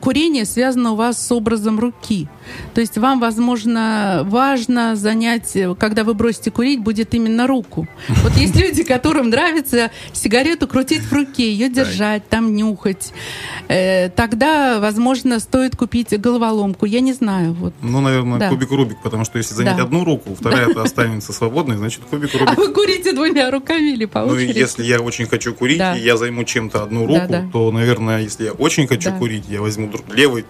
курение 0.00 0.44
связано 0.44 0.92
у 0.92 0.96
вас 0.96 1.24
с 1.24 1.30
образом 1.32 1.78
руки. 1.78 2.28
То 2.74 2.80
есть 2.80 2.96
вам, 2.96 3.20
возможно, 3.20 4.22
важно 4.24 4.96
занять, 4.96 5.56
когда 5.78 6.04
вы 6.04 6.14
бросите 6.14 6.50
курить, 6.50 6.80
будет 6.80 7.14
именно 7.14 7.46
руку. 7.46 7.86
Вот 8.22 8.32
есть 8.36 8.56
люди, 8.60 8.82
которым 8.84 9.28
нравится 9.30 9.90
сигарету 10.12 10.66
крутить 10.66 11.02
в 11.02 11.12
руке, 11.12 11.50
ее 11.52 11.68
держать, 11.68 12.26
там 12.28 12.54
нюхать. 12.54 13.12
Э, 13.68 14.08
Тогда, 14.10 14.80
возможно, 14.80 15.38
стоит 15.40 15.76
купить 15.76 16.18
головоломку. 16.18 16.86
Я 16.86 17.00
не 17.00 17.12
знаю. 17.12 17.52
Вот. 17.52 17.74
Ну, 17.82 18.00
наверное, 18.00 18.38
Да. 18.38 18.48
кубик 18.48 18.70
Рубик, 18.70 18.98
потому 19.02 19.24
что 19.24 19.38
если 19.38 19.54
занять 19.54 19.76
Да. 19.76 19.82
одну 19.84 20.04
руку, 20.04 20.34
вторая 20.34 20.68
останется 20.74 21.32
свободной, 21.32 21.76
значит, 21.76 22.02
кубик 22.08 22.30
А 22.34 22.38
Рубик. 22.38 22.56
вы 22.58 22.68
курите 22.72 23.12
двумя 23.12 23.50
руками 23.50 23.90
или 23.92 24.06
по 24.06 24.20
Ну, 24.24 24.32
очереди? 24.32 24.58
если 24.58 24.84
я 24.84 25.00
очень 25.00 25.26
хочу 25.26 25.54
курить, 25.54 25.78
Да. 25.78 25.96
и 25.96 26.00
я 26.02 26.16
займу 26.16 26.44
чем-то 26.44 26.82
одну 26.82 27.06
руку, 27.06 27.20
Да, 27.28 27.42
да. 27.42 27.48
то, 27.52 27.70
наверное, 27.70 28.22
если 28.22 28.44
я 28.44 28.52
очень 28.52 28.86
хочу 28.88 29.10
Да. 29.10 29.16
курить, 29.18 29.44
я 29.48 29.60
возьму 29.68 29.90
левой, 30.12 30.44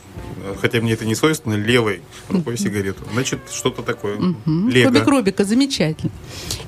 э, 0.45 0.55
хотя 0.61 0.81
мне 0.81 0.93
это 0.93 1.05
не 1.05 1.15
свойственно, 1.15 1.55
левой 1.55 2.01
рукой 2.29 2.57
сигарету. 2.57 3.03
Значит, 3.13 3.41
что-то 3.53 3.83
такое. 3.83 4.17
Лего. 4.47 4.89
Кубик 4.89 5.07
Рубика, 5.07 5.45
замечательно. 5.45 6.11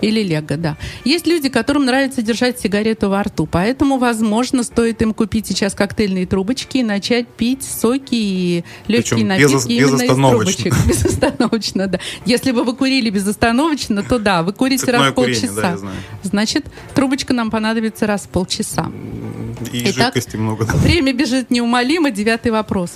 Или 0.01 0.23
Лего, 0.23 0.57
да. 0.57 0.77
Есть 1.05 1.27
люди, 1.27 1.49
которым 1.49 1.85
нравится 1.87 2.23
держать 2.23 2.59
сигарету 2.61 3.09
во 3.09 3.23
рту, 3.23 3.47
поэтому, 3.51 3.99
возможно, 3.99 4.63
стоит 4.63 5.01
им 5.03 5.15
купить 5.15 5.47
сейчас 5.47 5.75
коктейльные 5.75 6.27
трубочки 6.27 6.79
и 6.79 6.83
начать 6.83 7.29
пить 7.29 7.63
соки 7.63 8.15
и 8.15 8.65
легкие 8.89 9.15
Причем 9.17 9.29
напитки 9.29 9.53
без- 9.55 9.67
именно 9.67 9.85
из 9.87 9.93
безостановочно. 10.03 10.63
трубочек. 10.71 10.87
Безостановочно, 10.87 11.87
да. 11.87 12.01
Если 12.27 12.53
бы 12.53 12.65
вы 12.65 12.75
курили 12.75 13.11
безостановочно, 13.11 14.03
то 14.03 14.19
да, 14.19 14.43
вы 14.43 14.53
курите 14.53 14.85
Цепное 14.87 15.01
раз 15.01 15.13
в 15.13 15.15
полчаса. 15.15 15.77
да. 15.77 15.79
Значит, 16.23 16.67
трубочка 16.95 17.33
нам 17.35 17.51
понадобится 17.51 18.07
раз 18.07 18.23
в 18.23 18.29
полчаса. 18.29 18.91
И 19.73 19.83
Итак, 19.91 20.15
жидкости 20.15 20.37
много. 20.37 20.65
да. 20.65 20.75
Время 20.75 21.13
бежит 21.13 21.51
неумолимо. 21.51 22.11
Девятый 22.11 22.53
вопрос. 22.53 22.95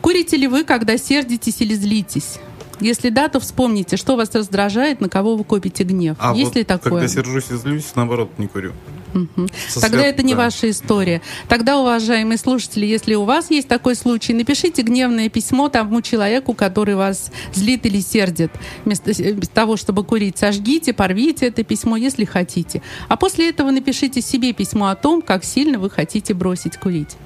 Курите 0.00 0.36
ли 0.36 0.46
вы, 0.46 0.64
когда 0.64 0.96
сердитесь 0.98 1.60
или 1.60 1.74
злитесь? 1.74 2.38
Если 2.80 3.10
да, 3.10 3.28
то 3.28 3.40
вспомните, 3.40 3.96
что 3.96 4.16
вас 4.16 4.34
раздражает, 4.34 5.00
на 5.00 5.08
кого 5.08 5.36
вы 5.36 5.44
копите 5.44 5.84
гнев. 5.84 6.16
А 6.20 6.34
Есть 6.34 6.48
вот 6.50 6.56
ли 6.56 6.64
такое? 6.64 6.92
когда 6.92 7.08
сержусь 7.08 7.50
и 7.50 7.56
злюсь, 7.56 7.92
наоборот, 7.94 8.30
не 8.38 8.46
курю. 8.48 8.72
Со 9.68 9.80
Тогда 9.80 10.00
свят- 10.00 10.14
это 10.14 10.22
не 10.22 10.34
да. 10.34 10.40
ваша 10.44 10.68
история. 10.68 11.22
Тогда, 11.48 11.78
уважаемые 11.78 12.36
слушатели, 12.36 12.84
если 12.84 13.14
у 13.14 13.24
вас 13.24 13.50
есть 13.50 13.66
такой 13.66 13.94
случай, 13.94 14.34
напишите 14.34 14.82
гневное 14.82 15.30
письмо 15.30 15.70
тому 15.70 16.02
человеку, 16.02 16.52
который 16.52 16.96
вас 16.96 17.30
злит 17.54 17.86
или 17.86 18.00
сердит. 18.00 18.50
Вместо 18.84 19.12
вместо 19.12 19.54
того, 19.54 19.78
чтобы 19.78 20.04
курить, 20.04 20.36
сожгите, 20.36 20.92
порвите 20.92 21.46
это 21.46 21.62
письмо, 21.64 21.96
если 21.96 22.26
хотите. 22.26 22.82
А 23.08 23.16
после 23.16 23.48
этого 23.48 23.70
напишите 23.70 24.20
себе 24.20 24.52
письмо 24.52 24.88
о 24.88 24.96
том, 24.96 25.22
как 25.22 25.44
сильно 25.44 25.78
вы 25.78 25.88
хотите 25.88 26.34
бросить 26.34 26.76
курить. 26.76 27.16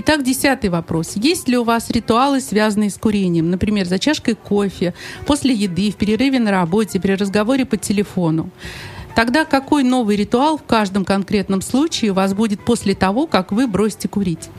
Итак, 0.00 0.22
десятый 0.22 0.70
вопрос. 0.70 1.16
Есть 1.16 1.48
ли 1.48 1.58
у 1.58 1.64
вас 1.64 1.90
ритуалы, 1.90 2.40
связанные 2.40 2.88
с 2.88 2.96
курением? 2.96 3.50
Например, 3.50 3.84
за 3.84 3.98
чашкой 3.98 4.36
кофе, 4.36 4.94
после 5.26 5.52
еды, 5.52 5.90
в 5.90 5.96
перерыве 5.96 6.38
на 6.38 6.52
работе, 6.52 7.00
при 7.00 7.14
разговоре 7.14 7.64
по 7.64 7.76
телефону? 7.76 8.48
Тогда 9.16 9.44
какой 9.44 9.82
новый 9.82 10.14
ритуал 10.14 10.56
в 10.56 10.62
каждом 10.62 11.04
конкретном 11.04 11.62
случае 11.62 12.12
у 12.12 12.14
вас 12.14 12.32
будет 12.32 12.60
после 12.60 12.94
того, 12.94 13.26
как 13.26 13.50
вы 13.50 13.66
бросите 13.66 14.06
курить? 14.06 14.50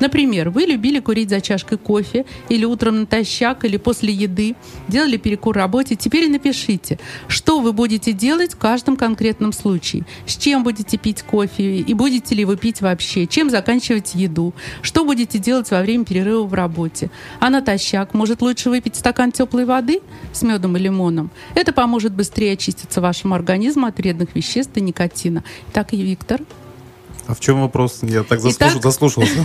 Например, 0.00 0.50
вы 0.50 0.62
любили 0.62 1.00
курить 1.00 1.30
за 1.30 1.40
чашкой 1.40 1.78
кофе 1.78 2.26
или 2.48 2.64
утром 2.64 3.00
натощак, 3.00 3.64
или 3.64 3.76
после 3.76 4.12
еды, 4.12 4.54
делали 4.88 5.16
перекур 5.16 5.56
работе. 5.56 5.96
Теперь 5.96 6.30
напишите, 6.30 6.98
что 7.28 7.60
вы 7.60 7.72
будете 7.72 8.12
делать 8.12 8.54
в 8.54 8.58
каждом 8.58 8.96
конкретном 8.96 9.52
случае. 9.52 10.04
С 10.26 10.36
чем 10.36 10.64
будете 10.64 10.98
пить 10.98 11.22
кофе 11.22 11.78
и 11.78 11.94
будете 11.94 12.34
ли 12.34 12.44
вы 12.44 12.56
пить 12.56 12.80
вообще? 12.80 13.26
Чем 13.26 13.50
заканчивать 13.50 14.14
еду? 14.14 14.54
Что 14.82 15.04
будете 15.04 15.38
делать 15.38 15.70
во 15.70 15.80
время 15.80 16.04
перерыва 16.04 16.44
в 16.44 16.54
работе? 16.54 17.10
А 17.40 17.50
натощак, 17.50 18.14
может 18.14 18.42
лучше 18.42 18.70
выпить 18.70 18.96
стакан 18.96 19.32
теплой 19.32 19.64
воды 19.64 20.00
с 20.32 20.42
медом 20.42 20.76
и 20.76 20.80
лимоном? 20.80 21.30
Это 21.54 21.72
поможет 21.72 22.12
быстрее 22.12 22.52
очиститься 22.52 23.00
вашему 23.00 23.34
организму 23.34 23.86
от 23.86 23.96
вредных 23.98 24.34
веществ 24.34 24.76
и 24.76 24.80
никотина. 24.80 25.42
Так 25.72 25.92
и 25.92 26.02
Виктор. 26.02 26.40
А 27.26 27.34
в 27.34 27.40
чем 27.40 27.60
вопрос? 27.60 28.00
Я 28.02 28.22
так 28.22 28.40
заслушал, 28.40 28.70
Итак- 28.78 28.82
заслушался. 28.82 29.44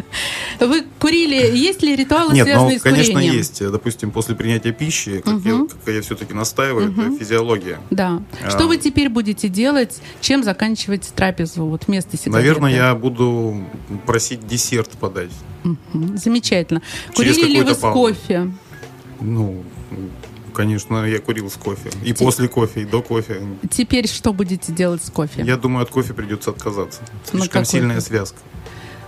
Вы 0.60 0.84
курили, 0.98 1.56
есть 1.56 1.82
ли 1.82 1.94
ритуалы, 1.94 2.34
Нет, 2.34 2.46
связанные 2.46 2.74
ну, 2.74 2.78
с 2.78 2.82
конечно, 2.82 3.14
курением? 3.14 3.36
есть. 3.36 3.70
Допустим, 3.70 4.10
после 4.10 4.34
принятия 4.34 4.72
пищи, 4.72 5.20
как, 5.24 5.40
я, 5.44 5.66
как 5.84 5.94
я 5.94 6.02
все-таки 6.02 6.32
настаиваю, 6.34 6.92
это 6.92 7.16
физиология. 7.18 7.78
Да. 7.90 8.22
А. 8.42 8.50
Что 8.50 8.66
вы 8.66 8.78
теперь 8.78 9.08
будете 9.08 9.48
делать? 9.48 10.00
Чем 10.20 10.42
заканчивать 10.42 11.02
трапезу 11.14 11.66
вот 11.66 11.86
вместо 11.86 12.16
сигареты? 12.16 12.38
Наверное, 12.38 12.74
я 12.74 12.94
буду 12.94 13.64
просить 14.06 14.46
десерт 14.46 14.90
подать. 14.92 15.30
Мгм. 15.64 16.16
Замечательно. 16.16 16.82
Через 17.14 17.36
Курили 17.36 17.56
ли 17.56 17.62
вы 17.62 17.74
с 17.74 17.78
кофе? 17.78 18.50
Ну, 19.20 19.62
конечно, 20.56 21.04
я 21.04 21.18
курил 21.18 21.50
с 21.50 21.54
кофе. 21.56 21.90
И 22.02 22.14
Те- 22.14 22.24
после 22.24 22.48
кофе, 22.48 22.80
и 22.82 22.84
до 22.86 23.02
кофе. 23.02 23.42
Теперь 23.70 24.08
что 24.08 24.32
будете 24.32 24.72
делать 24.72 25.04
с 25.04 25.10
кофе? 25.10 25.42
Я 25.42 25.56
думаю, 25.56 25.82
от 25.82 25.90
кофе 25.90 26.14
придется 26.14 26.50
отказаться. 26.50 27.02
Ну, 27.32 27.40
Слишком 27.40 27.62
какой 27.62 27.66
сильная 27.66 28.00
связка. 28.00 28.38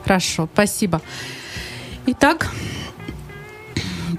Хорошо, 0.04 0.48
спасибо. 0.52 1.00
Итак, 2.06 2.50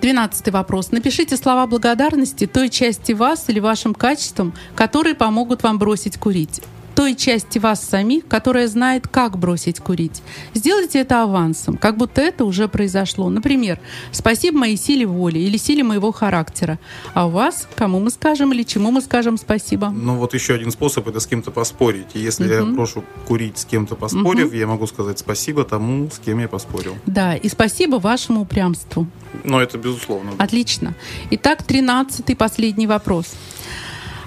двенадцатый 0.02 0.52
вопрос. 0.52 0.92
Напишите 0.92 1.38
слова 1.38 1.68
благодарности 1.68 2.48
той 2.48 2.70
части 2.70 3.12
вас 3.12 3.46
или 3.48 3.60
вашим 3.60 3.94
качествам, 3.94 4.54
которые 4.76 5.14
помогут 5.14 5.62
вам 5.64 5.78
бросить 5.78 6.18
курить. 6.18 6.62
Той 7.00 7.16
части 7.16 7.60
вас 7.60 7.82
самих, 7.82 8.28
которая 8.28 8.68
знает, 8.68 9.08
как 9.08 9.38
бросить 9.38 9.80
курить. 9.80 10.22
Сделайте 10.54 11.00
это 11.00 11.24
авансом, 11.24 11.78
как 11.78 11.96
будто 11.96 12.20
это 12.20 12.44
уже 12.44 12.68
произошло. 12.68 13.30
Например, 13.30 13.80
«Спасибо 14.12 14.58
моей 14.58 14.76
силе 14.76 15.06
воли» 15.06 15.40
или 15.40 15.56
«Силе 15.56 15.86
моего 15.86 16.12
характера». 16.12 16.78
А 17.14 17.28
у 17.28 17.30
вас, 17.30 17.70
кому 17.76 18.02
мы 18.02 18.10
скажем 18.10 18.52
или 18.52 18.64
чему 18.64 18.92
мы 18.92 19.00
скажем 19.00 19.38
спасибо? 19.38 19.90
Ну 19.92 20.18
вот 20.18 20.34
еще 20.34 20.56
один 20.56 20.72
способ– 20.72 21.08
это 21.08 21.22
с 21.22 21.28
кем-то 21.28 21.52
поспорить. 21.52 22.08
И 22.16 22.20
если 22.20 22.54
я 22.54 22.66
прошу 22.76 23.06
курить 23.26 23.60
с 23.60 23.64
кем-то 23.64 23.96
поспорив, 23.96 24.54
я 24.54 24.68
могу 24.68 24.86
сказать 24.86 25.20
спасибо 25.20 25.64
тому, 25.64 26.10
с 26.12 26.20
кем 26.20 26.40
я 26.40 26.50
поспорил. 26.50 26.98
Да, 27.06 27.34
и 27.34 27.48
спасибо 27.48 27.96
вашему 27.96 28.42
упрямству. 28.42 29.08
Но 29.46 29.62
это 29.62 29.78
безусловно. 29.78 30.32
Отлично. 30.38 30.96
Итак, 31.32 31.64
тринадцатый 31.64 32.36
последний 32.36 32.88
вопрос. 32.88 33.36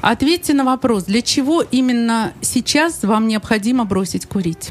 Ответьте 0.03 0.53
на 0.53 0.65
вопрос, 0.65 1.05
для 1.05 1.23
чего 1.23 1.63
именно 1.63 2.33
сейчас 2.41 3.05
вам 3.05 3.29
необходимо 3.29 3.85
бросить 3.85 4.27
курить? 4.27 4.71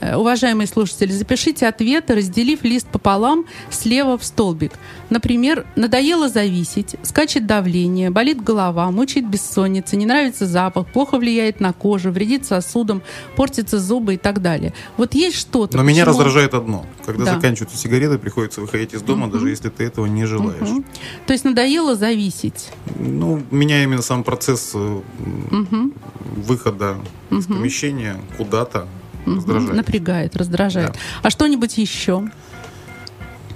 Э, 0.00 0.16
Уважаемые 0.16 0.66
слушатели, 0.66 1.10
запишите 1.12 1.66
ответы, 1.66 2.14
разделив 2.14 2.64
лист 2.64 2.86
пополам 2.88 3.44
слева 3.70 4.16
в 4.18 4.24
столбик. 4.24 4.72
Например, 5.10 5.66
надоело 5.76 6.28
зависеть, 6.28 6.96
скачет 7.02 7.46
давление, 7.46 8.10
болит 8.10 8.42
голова, 8.42 8.90
мучает 8.90 9.28
бессонница, 9.28 9.96
не 9.96 10.06
нравится 10.06 10.46
запах, 10.46 10.86
плохо 10.86 11.18
влияет 11.18 11.60
на 11.60 11.72
кожу, 11.72 12.10
вредит 12.10 12.46
сосудам, 12.46 13.02
портятся 13.36 13.78
зубы 13.78 14.14
и 14.14 14.16
так 14.16 14.40
далее. 14.40 14.72
Вот 14.96 15.14
есть 15.14 15.36
что-то. 15.36 15.76
Но 15.76 15.82
меня 15.82 16.04
почему- 16.04 16.18
раздражает 16.24 16.54
одно. 16.54 16.86
Когда 17.04 17.24
Да. 17.24 17.34
заканчиваются 17.34 17.76
сигареты, 17.76 18.18
приходится 18.18 18.60
выходить 18.60 18.94
из 18.94 19.02
дома, 19.02 19.28
даже 19.30 19.48
если 19.50 19.68
ты 19.68 19.84
этого 19.84 20.06
не 20.06 20.24
желаешь. 20.26 20.60
Мгм. 20.68 20.84
То 21.26 21.32
есть 21.32 21.44
надоело 21.44 21.94
зависеть. 21.96 22.70
Ну, 22.98 23.42
меня 23.50 23.82
именно 23.82 24.02
сам 24.02 24.24
процесс 24.24 24.74
м, 24.74 25.92
выхода 26.36 26.96
из 27.30 27.46
помещения 27.46 28.16
куда-то 28.36 28.86
раздражает. 29.26 29.74
Напрягает, 29.74 30.36
раздражает. 30.36 30.96
А 31.22 31.30
что-нибудь 31.30 31.78
еще? 31.78 32.30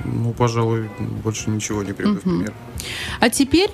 Ну, 0.04 0.32
пожалуй, 0.32 0.90
больше 1.22 1.50
ничего 1.50 1.82
не 1.82 1.92
приведу 1.92 2.16
в 2.16 2.22
пример. 2.22 2.52
А 3.20 3.30
теперь 3.30 3.70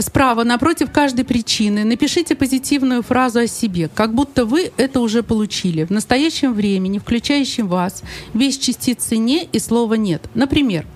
справа, 0.00 0.44
напротив 0.44 0.90
каждой 0.90 1.24
причины, 1.24 1.84
напишите 1.84 2.34
позитивную 2.34 3.02
фразу 3.02 3.40
о 3.40 3.46
себе, 3.46 3.88
как 3.94 4.14
будто 4.14 4.46
вы 4.46 4.72
это 4.76 5.00
уже 5.00 5.22
получили 5.22 5.84
в 5.84 5.90
настоящем 5.90 6.54
времени, 6.54 6.98
включающем 6.98 7.68
вас, 7.68 8.02
без 8.32 8.56
частицы 8.56 9.18
«не» 9.18 9.44
и 9.44 9.58
слова 9.58 9.94
«нет». 9.94 10.22
Например, 10.34 10.86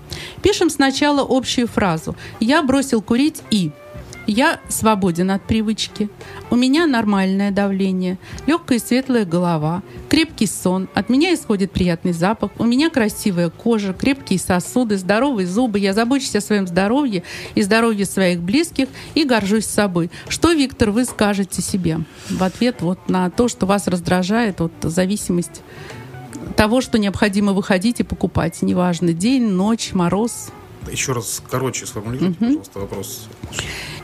пишем 0.41 0.69
сначала 0.69 1.25
общую 1.27 1.67
фразу 1.67 2.15
«Я 2.39 2.63
бросил 2.63 3.01
курить 3.01 3.43
и…» 3.51 3.71
Я 4.27 4.59
свободен 4.69 5.31
от 5.31 5.41
привычки. 5.43 6.09
У 6.49 6.55
меня 6.55 6.85
нормальное 6.85 7.51
давление, 7.51 8.17
легкая 8.45 8.77
и 8.77 8.81
светлая 8.81 9.25
голова, 9.25 9.81
крепкий 10.09 10.45
сон, 10.45 10.87
от 10.93 11.09
меня 11.09 11.33
исходит 11.33 11.71
приятный 11.71 12.13
запах, 12.13 12.51
у 12.59 12.63
меня 12.63 12.89
красивая 12.89 13.49
кожа, 13.49 13.93
крепкие 13.93 14.39
сосуды, 14.39 14.97
здоровые 14.97 15.47
зубы. 15.47 15.79
Я 15.79 15.93
забочусь 15.93 16.35
о 16.35 16.41
своем 16.41 16.67
здоровье 16.67 17.23
и 17.55 17.61
здоровье 17.61 18.05
своих 18.05 18.39
близких 18.41 18.87
и 19.15 19.25
горжусь 19.25 19.65
собой. 19.65 20.11
Что, 20.27 20.53
Виктор, 20.53 20.91
вы 20.91 21.05
скажете 21.05 21.61
себе 21.61 21.99
в 22.29 22.43
ответ 22.43 22.81
вот 22.81 23.09
на 23.09 23.29
то, 23.29 23.47
что 23.47 23.65
вас 23.65 23.87
раздражает, 23.87 24.59
вот 24.59 24.71
зависимость 24.81 25.61
того, 26.55 26.81
что 26.81 26.99
необходимо 26.99 27.53
выходить 27.53 28.01
и 28.01 28.03
покупать, 28.03 28.61
неважно, 28.61 29.13
день, 29.13 29.47
ночь, 29.47 29.93
мороз, 29.93 30.51
Еще 30.89 31.13
раз 31.13 31.41
короче 31.49 31.85
сформулируйте, 31.85 32.35
пожалуйста, 32.39 32.79
вопрос. 32.79 33.27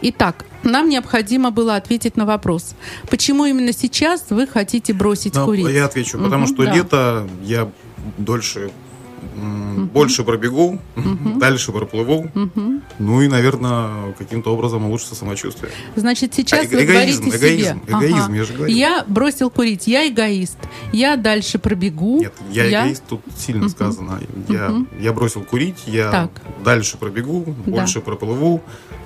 Итак, 0.02 0.46
нам 0.64 0.90
необходимо 0.90 1.50
было 1.52 1.76
ответить 1.76 2.18
на 2.18 2.26
вопрос, 2.26 2.76
почему 3.10 3.46
именно 3.46 3.74
сейчас 3.74 4.26
вы 4.30 4.46
хотите 4.48 4.94
бросить 4.94 5.34
Да, 5.34 5.46
курить? 5.46 5.68
Я 5.70 5.86
отвечу, 5.86 6.18
потому 6.20 6.44
Мгм, 6.46 6.54
что 6.54 6.66
да. 6.66 6.74
лето 6.74 7.28
я 7.44 7.72
дольше 8.18 8.72
м, 9.38 9.86
больше 9.88 10.24
пробегу, 10.24 10.80
дальше 11.38 11.72
проплыву, 11.72 12.30
ну 13.00 13.22
и, 13.22 13.28
наверное, 13.28 14.14
каким-то 14.18 14.54
образом 14.54 14.86
улучшится 14.86 15.16
самочувствие. 15.16 15.72
Значит, 15.96 16.34
сейчас 16.34 16.66
А, 16.66 16.68
вы 16.76 16.84
эгоизм, 16.84 17.22
говорите 17.24 17.38
эгоизм, 17.38 17.82
себе. 17.86 17.96
эгоизм, 17.98 18.34
я 18.34 18.44
же 18.44 18.54
говорил. 18.54 18.76
Я 18.78 19.06
бросил 19.08 19.50
курить, 19.50 19.88
я 19.88 20.08
эгоист. 20.08 20.58
Я 20.92 21.16
дальше 21.16 21.60
пробегу. 21.60 22.20
Нет, 22.20 22.34
я, 22.52 22.70
эгоист, 22.70 23.04
тут 23.08 23.22
сильно 23.38 23.70
сказано. 23.70 24.20
Я, 24.50 24.74
я 25.00 25.14
бросил 25.14 25.44
курить, 25.44 25.84
я 25.86 26.12
Так. 26.12 26.32
дальше 26.64 26.98
пробегу, 26.98 27.56
Да. 27.66 27.72
больше 27.72 28.02
проплыву, 28.02 28.62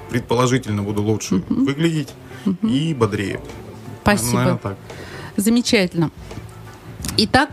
предположительно 0.09 0.83
буду 0.83 1.01
лучше 1.03 1.43
выглядеть 1.49 2.09
и 2.63 2.93
бодрее. 2.93 3.39
Спасибо. 4.03 4.37
Наверное, 4.37 4.57
так. 4.59 4.77
Замечательно. 5.37 6.11
Итак, 7.17 7.51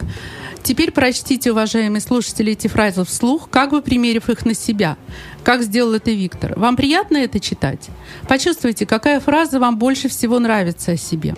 теперь 0.63 0.93
прочтите, 0.93 1.53
уважаемые 1.53 2.01
слушатели, 2.01 2.53
эти 2.53 2.69
фразы 2.69 3.05
вслух, 3.05 3.49
как 3.51 3.71
бы 3.71 3.83
примерив 3.83 4.29
их 4.31 4.45
на 4.45 4.55
себя. 4.55 4.97
Как 5.45 5.63
сделал 5.63 5.95
это 5.95 6.11
Виктор. 6.11 6.59
Вам 6.59 6.77
приятно 6.77 7.17
это 7.17 7.41
читать? 7.41 7.89
Почувствуйте, 8.29 8.87
какая 8.87 9.21
фраза 9.21 9.59
вам 9.61 9.79
больше 9.79 10.09
всего 10.09 10.39
нравится 10.39 10.93
о 10.93 10.97
себе. 10.97 11.35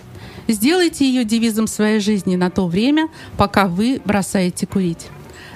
Сделайте 0.49 1.07
ее 1.07 1.25
девизом 1.25 1.67
своей 1.67 2.01
жизни 2.01 2.37
на 2.37 2.51
то 2.51 2.67
время, 2.67 3.09
пока 3.37 3.67
вы 3.67 4.01
бросаете 4.05 4.67
курить. 4.67 5.07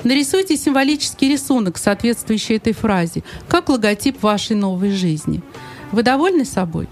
Нарисуйте 0.05 0.57
символический 0.57 1.31
рисунок, 1.31 1.79
соответствующий 1.79 2.57
этой 2.57 2.74
фразе, 2.74 3.24
как 3.48 3.70
логотип 3.70 4.22
вашей 4.22 4.55
новой 4.55 4.90
жизни. 4.90 5.42
Вы 5.92 6.03
довольны 6.03 6.44
собой? 6.44 6.88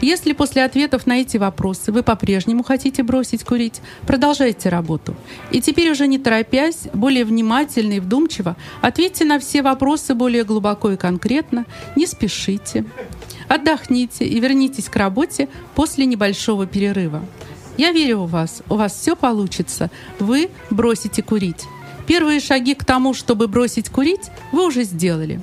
Если 0.00 0.32
после 0.32 0.64
ответов 0.64 1.06
на 1.06 1.20
эти 1.20 1.36
вопросы 1.36 1.92
вы 1.92 2.02
по-прежнему 2.02 2.62
хотите 2.62 3.02
бросить 3.02 3.44
курить, 3.44 3.80
продолжайте 4.06 4.68
работу. 4.68 5.14
И 5.50 5.60
теперь 5.60 5.90
уже 5.90 6.06
не 6.06 6.18
торопясь, 6.18 6.88
более 6.92 7.24
внимательно 7.24 7.94
и 7.94 8.00
вдумчиво, 8.00 8.56
ответьте 8.80 9.24
на 9.24 9.38
все 9.38 9.62
вопросы 9.62 10.14
более 10.14 10.44
глубоко 10.44 10.90
и 10.90 10.96
конкретно, 10.96 11.66
не 11.96 12.06
спешите. 12.06 12.84
Отдохните 13.48 14.26
и 14.26 14.38
вернитесь 14.40 14.88
к 14.88 14.96
работе 14.96 15.48
после 15.74 16.06
небольшого 16.06 16.66
перерыва. 16.66 17.22
Я 17.76 17.92
верю 17.92 18.18
в 18.18 18.30
вас, 18.30 18.62
у 18.68 18.74
вас 18.74 18.92
все 18.92 19.14
получится. 19.16 19.90
Вы 20.18 20.50
бросите 20.70 21.22
курить. 21.22 21.64
Первые 22.06 22.40
шаги 22.40 22.74
к 22.74 22.84
тому, 22.84 23.14
чтобы 23.14 23.48
бросить 23.48 23.88
курить, 23.88 24.30
вы 24.50 24.66
уже 24.66 24.82
сделали. 24.82 25.40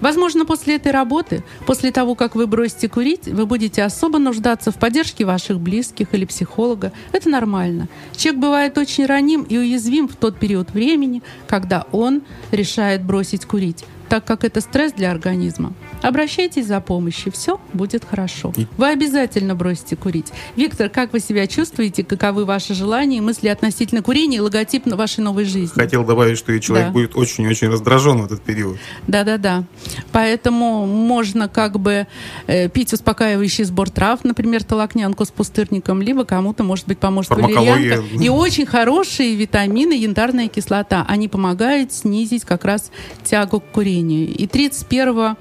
Возможно, 0.00 0.44
после 0.44 0.76
этой 0.76 0.92
работы, 0.92 1.44
после 1.66 1.90
того, 1.90 2.14
как 2.14 2.34
вы 2.34 2.46
бросите 2.46 2.88
курить, 2.88 3.26
вы 3.26 3.46
будете 3.46 3.82
особо 3.82 4.18
нуждаться 4.18 4.70
в 4.70 4.76
поддержке 4.76 5.24
ваших 5.24 5.60
близких 5.60 6.14
или 6.14 6.24
психолога. 6.24 6.92
Это 7.12 7.28
нормально. 7.28 7.88
Человек 8.16 8.40
бывает 8.40 8.78
очень 8.78 9.06
раним 9.06 9.42
и 9.42 9.56
уязвим 9.58 10.08
в 10.08 10.16
тот 10.16 10.38
период 10.38 10.70
времени, 10.70 11.22
когда 11.46 11.86
он 11.92 12.22
решает 12.50 13.02
бросить 13.02 13.44
курить, 13.44 13.84
так 14.08 14.24
как 14.24 14.44
это 14.44 14.60
стресс 14.60 14.92
для 14.92 15.10
организма. 15.10 15.72
Обращайтесь 16.02 16.66
за 16.66 16.80
помощью, 16.80 17.32
все 17.32 17.60
будет 17.72 18.04
хорошо. 18.04 18.52
Вы 18.76 18.88
обязательно 18.88 19.54
бросите 19.54 19.96
курить. 19.96 20.28
Виктор, 20.56 20.88
как 20.88 21.12
вы 21.12 21.20
себя 21.20 21.46
чувствуете? 21.46 22.04
Каковы 22.04 22.44
ваши 22.44 22.74
желания 22.74 23.18
и 23.18 23.20
мысли 23.20 23.48
относительно 23.48 24.02
курения 24.02 24.38
и 24.38 24.40
логотип 24.40 24.86
вашей 24.86 25.20
новой 25.20 25.44
жизни? 25.44 25.74
Хотел 25.74 26.04
добавить, 26.04 26.38
что 26.38 26.52
и 26.52 26.60
человек 26.60 26.88
Да. 26.88 26.92
будет 26.92 27.16
очень-очень 27.16 27.68
раздражен 27.68 28.22
в 28.22 28.24
этот 28.24 28.42
период. 28.42 28.78
Да-да-да. 29.06 29.64
Поэтому 30.12 30.86
можно 30.86 31.48
как 31.48 31.78
бы 31.78 32.06
э, 32.46 32.68
пить 32.68 32.92
успокаивающий 32.92 33.64
сбор 33.64 33.90
трав, 33.90 34.24
например, 34.24 34.64
толокнянку 34.64 35.24
с 35.24 35.30
пустырником, 35.30 36.00
либо 36.02 36.24
кому-то, 36.24 36.64
может 36.64 36.86
быть, 36.86 36.98
поможет 36.98 37.30
валерьянка. 37.30 38.02
И 38.22 38.28
очень 38.28 38.66
хорошие 38.66 39.34
витамины, 39.34 39.92
янтарная 39.92 40.48
кислота. 40.48 41.04
Они 41.08 41.28
помогают 41.28 41.92
снизить 41.92 42.44
как 42.44 42.64
раз 42.64 42.90
тягу 43.24 43.60
к 43.60 43.64
курению. 43.72 43.97
И 44.00 44.46
31 44.46 45.36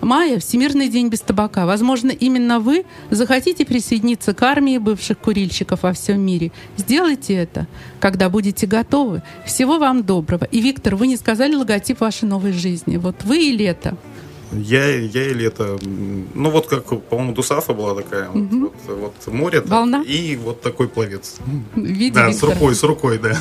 мая, 0.00 0.38
Всемирный 0.38 0.88
день 0.88 1.08
без 1.08 1.20
табака. 1.20 1.66
Возможно, 1.66 2.10
именно 2.10 2.60
вы 2.60 2.84
захотите 3.10 3.64
присоединиться 3.64 4.34
к 4.34 4.42
армии 4.42 4.78
бывших 4.78 5.18
курильщиков 5.18 5.82
во 5.82 5.92
всем 5.92 6.20
мире. 6.20 6.52
Сделайте 6.76 7.34
это, 7.34 7.66
когда 8.00 8.28
будете 8.28 8.66
готовы. 8.66 9.22
Всего 9.44 9.78
вам 9.78 10.02
доброго. 10.04 10.44
И, 10.44 10.60
Виктор, 10.60 10.96
вы 10.96 11.06
не 11.06 11.16
сказали 11.16 11.54
логотип 11.54 12.00
вашей 12.00 12.28
новой 12.28 12.52
жизни. 12.52 12.96
Вот 12.96 13.24
вы 13.24 13.48
и 13.48 13.56
лето. 13.56 13.96
Я, 14.52 14.86
я 14.96 15.26
и 15.30 15.34
лето. 15.34 15.78
м, 15.84 16.28
Ну, 16.34 16.50
вот 16.50 16.66
как, 16.68 16.84
по-моему, 17.02 17.34
Дусафа 17.34 17.74
была 17.74 17.94
такая. 17.94 18.30
Вот, 18.30 18.50
вот, 18.50 18.74
вот 19.26 19.34
море. 19.34 19.60
Волна? 19.60 20.02
И 20.06 20.36
вот 20.36 20.62
такой 20.62 20.88
пловец. 20.88 21.36
Виде 21.76 22.14
Да, 22.14 22.30
с 22.30 22.34
Виктора. 22.36 22.54
рукой, 22.54 22.74
с 22.74 22.82
рукой, 22.82 23.18
да. 23.18 23.36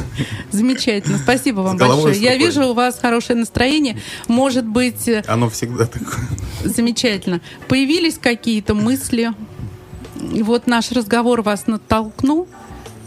Замечательно. 0.51 1.17
Спасибо 1.17 1.61
вам 1.61 1.77
С 1.77 1.79
большое. 1.79 2.13
с 2.13 2.17
Я 2.17 2.35
вижу, 2.37 2.67
у 2.67 2.73
вас 2.73 2.99
хорошее 2.99 3.39
настроение. 3.39 3.97
Может 4.27 4.65
быть, 4.65 5.07
э, 5.07 5.23
Оно 5.27 5.49
всегда 5.49 5.85
такое. 5.85 6.27
замечательно. 6.65 7.39
Появились 7.69 8.17
какие-то 8.21 8.73
мысли? 8.73 9.31
И 10.33 10.43
вот 10.43 10.67
наш 10.67 10.91
разговор 10.91 11.41
вас 11.41 11.67
натолкнул? 11.67 12.47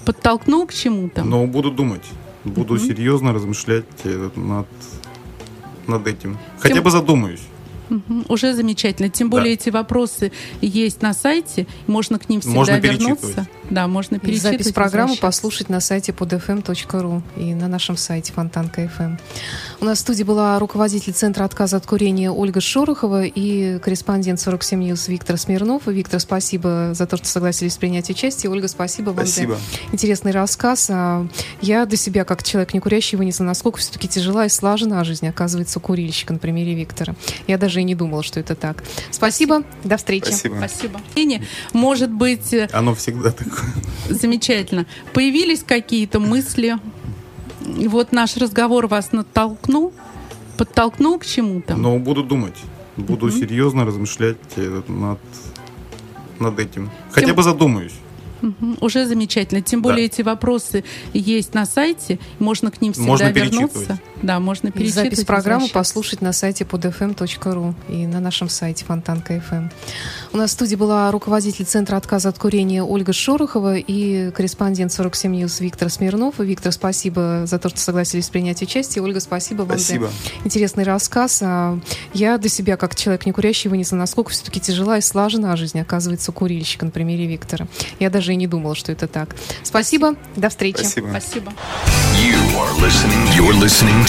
Подтолкнул 0.07 0.67
к 0.67 0.73
чему-то? 0.73 1.23
Но 1.23 1.47
буду 1.47 1.71
думать. 1.71 2.05
Буду 2.45 2.79
серьезно 2.79 3.35
размышлять 3.35 3.85
э, 4.05 4.31
над, 4.37 4.67
над 5.87 6.07
этим. 6.07 6.39
Хотя 6.59 6.77
Тем- 6.77 6.85
бы 6.85 6.91
задумаюсь. 6.91 7.43
Уже 8.29 8.55
замечательно. 8.55 9.09
Тем 9.09 9.31
более 9.31 9.57
Да. 9.57 9.63
эти 9.63 9.71
вопросы 9.71 10.33
есть 10.61 11.03
на 11.03 11.13
сайте. 11.15 11.67
Можно 11.87 12.19
к 12.19 12.29
ним 12.29 12.41
всегда 12.41 12.57
Можно 12.59 12.77
вернуться. 12.77 13.49
Да, 13.71 13.87
можно 13.87 14.17
И 14.17 14.37
запись 14.37 14.73
программы 14.73 15.17
послушать 15.17 15.69
на 15.69 15.81
сайте 15.81 16.13
podfm.ru 16.13 17.23
и 17.37 17.55
на 17.55 17.69
нашем 17.69 17.97
сайте 17.97 18.33
Фонтанка 18.33 18.83
FM. 18.83 19.19
У 19.81 19.85
нас 19.85 19.99
в 19.99 20.01
студии 20.01 20.25
была 20.25 20.59
руководитель 20.59 21.13
Центра 21.13 21.45
отказа 21.45 21.77
от 21.77 21.87
курения 21.87 22.33
Ольга 22.33 22.61
Шорохова 22.61 23.25
и 23.25 23.79
корреспондент 23.79 24.41
47 24.41 24.83
News 24.83 25.09
Виктор 25.09 25.39
Смирнов. 25.39 25.87
И, 25.87 25.93
Виктор, 25.93 26.19
спасибо 26.19 26.91
за 26.95 27.07
то, 27.07 27.17
что 27.17 27.29
согласились 27.29 27.77
принять 27.77 28.11
участие. 28.11 28.51
Ольга, 28.51 28.67
спасибо 28.67 29.11
вам 29.11 29.27
Спасибо. 29.27 29.55
за 29.55 29.93
интересный 29.93 30.33
рассказ. 30.33 30.89
А 30.91 31.27
Я 31.61 31.87
для 31.87 31.97
себя, 31.97 32.25
как 32.25 32.43
человек 32.43 32.75
не 32.75 32.81
курящий, 32.81 33.17
вынесла, 33.17 33.45
насколько 33.45 33.79
все-таки 33.79 34.09
тяжела 34.09 34.47
и 34.47 34.49
сложна 34.49 35.05
жизнь, 35.05 35.29
оказывается, 35.29 35.79
у 35.79 35.83
курильщика 35.83 36.33
на 36.33 36.41
примере 36.41 36.75
Виктора. 36.75 37.15
Я 37.47 37.57
даже 37.57 37.81
и 37.81 37.85
не 37.85 37.95
думала, 37.95 38.25
что 38.25 38.41
это 38.41 38.57
так. 38.57 38.83
Спасибо, 39.13 39.63
до 39.85 39.97
встречи. 39.97 40.27
Спасибо. 40.27 40.57
Спасибо. 40.57 41.01
Может 41.73 42.11
быть, 42.11 42.53
э, 42.53 42.69
Оно 42.73 42.95
всегда 42.95 43.31
такое. 43.31 43.60
Замечательно. 44.09 44.87
Появились 45.13 45.63
какие-то 45.63 46.21
мысли? 46.21 46.79
И 47.79 47.89
вот 47.89 48.13
наш 48.13 48.37
разговор 48.37 48.87
вас 48.87 49.13
натолкнул? 49.13 49.93
Подтолкнул 50.57 51.19
к 51.19 51.27
чему-то? 51.27 51.77
Но 51.77 51.99
буду 51.99 52.23
думать. 52.23 52.57
Буду 52.97 53.31
серьезно 53.31 53.85
размышлять 53.85 54.37
э, 54.57 54.83
над, 54.89 55.19
над 56.39 56.59
этим. 56.59 56.91
Хотя 57.13 57.33
бы 57.33 57.43
задумаюсь. 57.43 57.95
Мгм. 58.43 58.79
Уже 58.81 59.07
замечательно. 59.07 59.63
Тем 59.63 59.81
Да. 59.83 59.91
более 59.91 60.07
эти 60.07 60.23
вопросы 60.23 60.85
есть 61.13 61.55
на 61.55 61.67
сайте, 61.67 62.19
можно 62.39 62.71
к 62.71 62.81
ним 62.81 62.93
всегда 62.93 63.09
Можно 63.09 63.29
вернуться. 63.29 64.01
Да, 64.23 64.39
можно 64.39 64.69
И 64.69 64.71
перечитывать. 64.71 65.11
запись 65.13 65.25
программы 65.25 65.69
послушать 65.69 66.21
на 66.21 66.33
сайте 66.33 66.65
podfm.ru 66.65 67.75
и 67.89 68.07
на 68.07 68.21
нашем 68.21 68.49
сайте 68.49 68.85
Фонтанка 68.85 69.35
FM. 69.37 69.71
У 70.33 70.37
нас 70.37 70.51
в 70.51 70.53
студии 70.53 70.77
была 70.77 71.11
руководитель 71.11 71.65
Центра 71.65 71.97
отказа 71.97 72.29
от 72.29 72.39
курения 72.39 72.83
Ольга 72.83 73.13
Шорохова 73.13 73.77
и 73.77 74.31
корреспондент 74.33 74.93
47 74.93 75.35
News 75.43 75.63
Виктор 75.63 75.89
Смирнов. 75.91 76.39
И, 76.41 76.45
Виктор, 76.45 76.73
спасибо 76.73 77.45
за 77.47 77.59
то, 77.59 77.69
что 77.71 77.81
согласились 77.81 78.29
принять 78.29 78.61
участие. 78.63 79.03
Ольга, 79.03 79.21
спасибо 79.21 79.63
вам 79.63 79.79
Спасибо. 79.79 80.07
за 80.09 80.47
интересный 80.47 80.85
рассказ. 80.85 81.41
А 81.43 81.79
Я 82.13 82.37
для 82.39 82.51
себя, 82.51 82.77
как 82.77 82.95
человек 82.95 83.25
не 83.27 83.33
курящий, 83.33 83.71
вынесла, 83.71 83.97
насколько 83.97 84.31
все-таки 84.31 84.61
тяжела 84.61 84.99
и 84.99 85.01
сложна 85.01 85.57
жизнь, 85.57 85.81
оказывается, 85.81 86.31
у 86.31 86.35
курильщика 86.35 86.85
на 86.85 86.91
примере 86.91 87.27
Виктора. 87.27 87.67
Я 87.99 88.11
даже 88.11 88.33
и 88.33 88.37
не 88.37 88.47
думала, 88.47 88.75
что 88.75 88.93
это 88.93 89.07
так. 89.09 89.35
Спасибо, 89.63 90.15
до 90.37 90.49
встречи. 90.51 90.81
Спасибо. 90.81 91.09
Спасибо. 91.11 91.53
You 92.23 92.37
are 92.59 92.81
listening. 92.81 93.27
You're 93.35 93.59
listening 93.61 94.05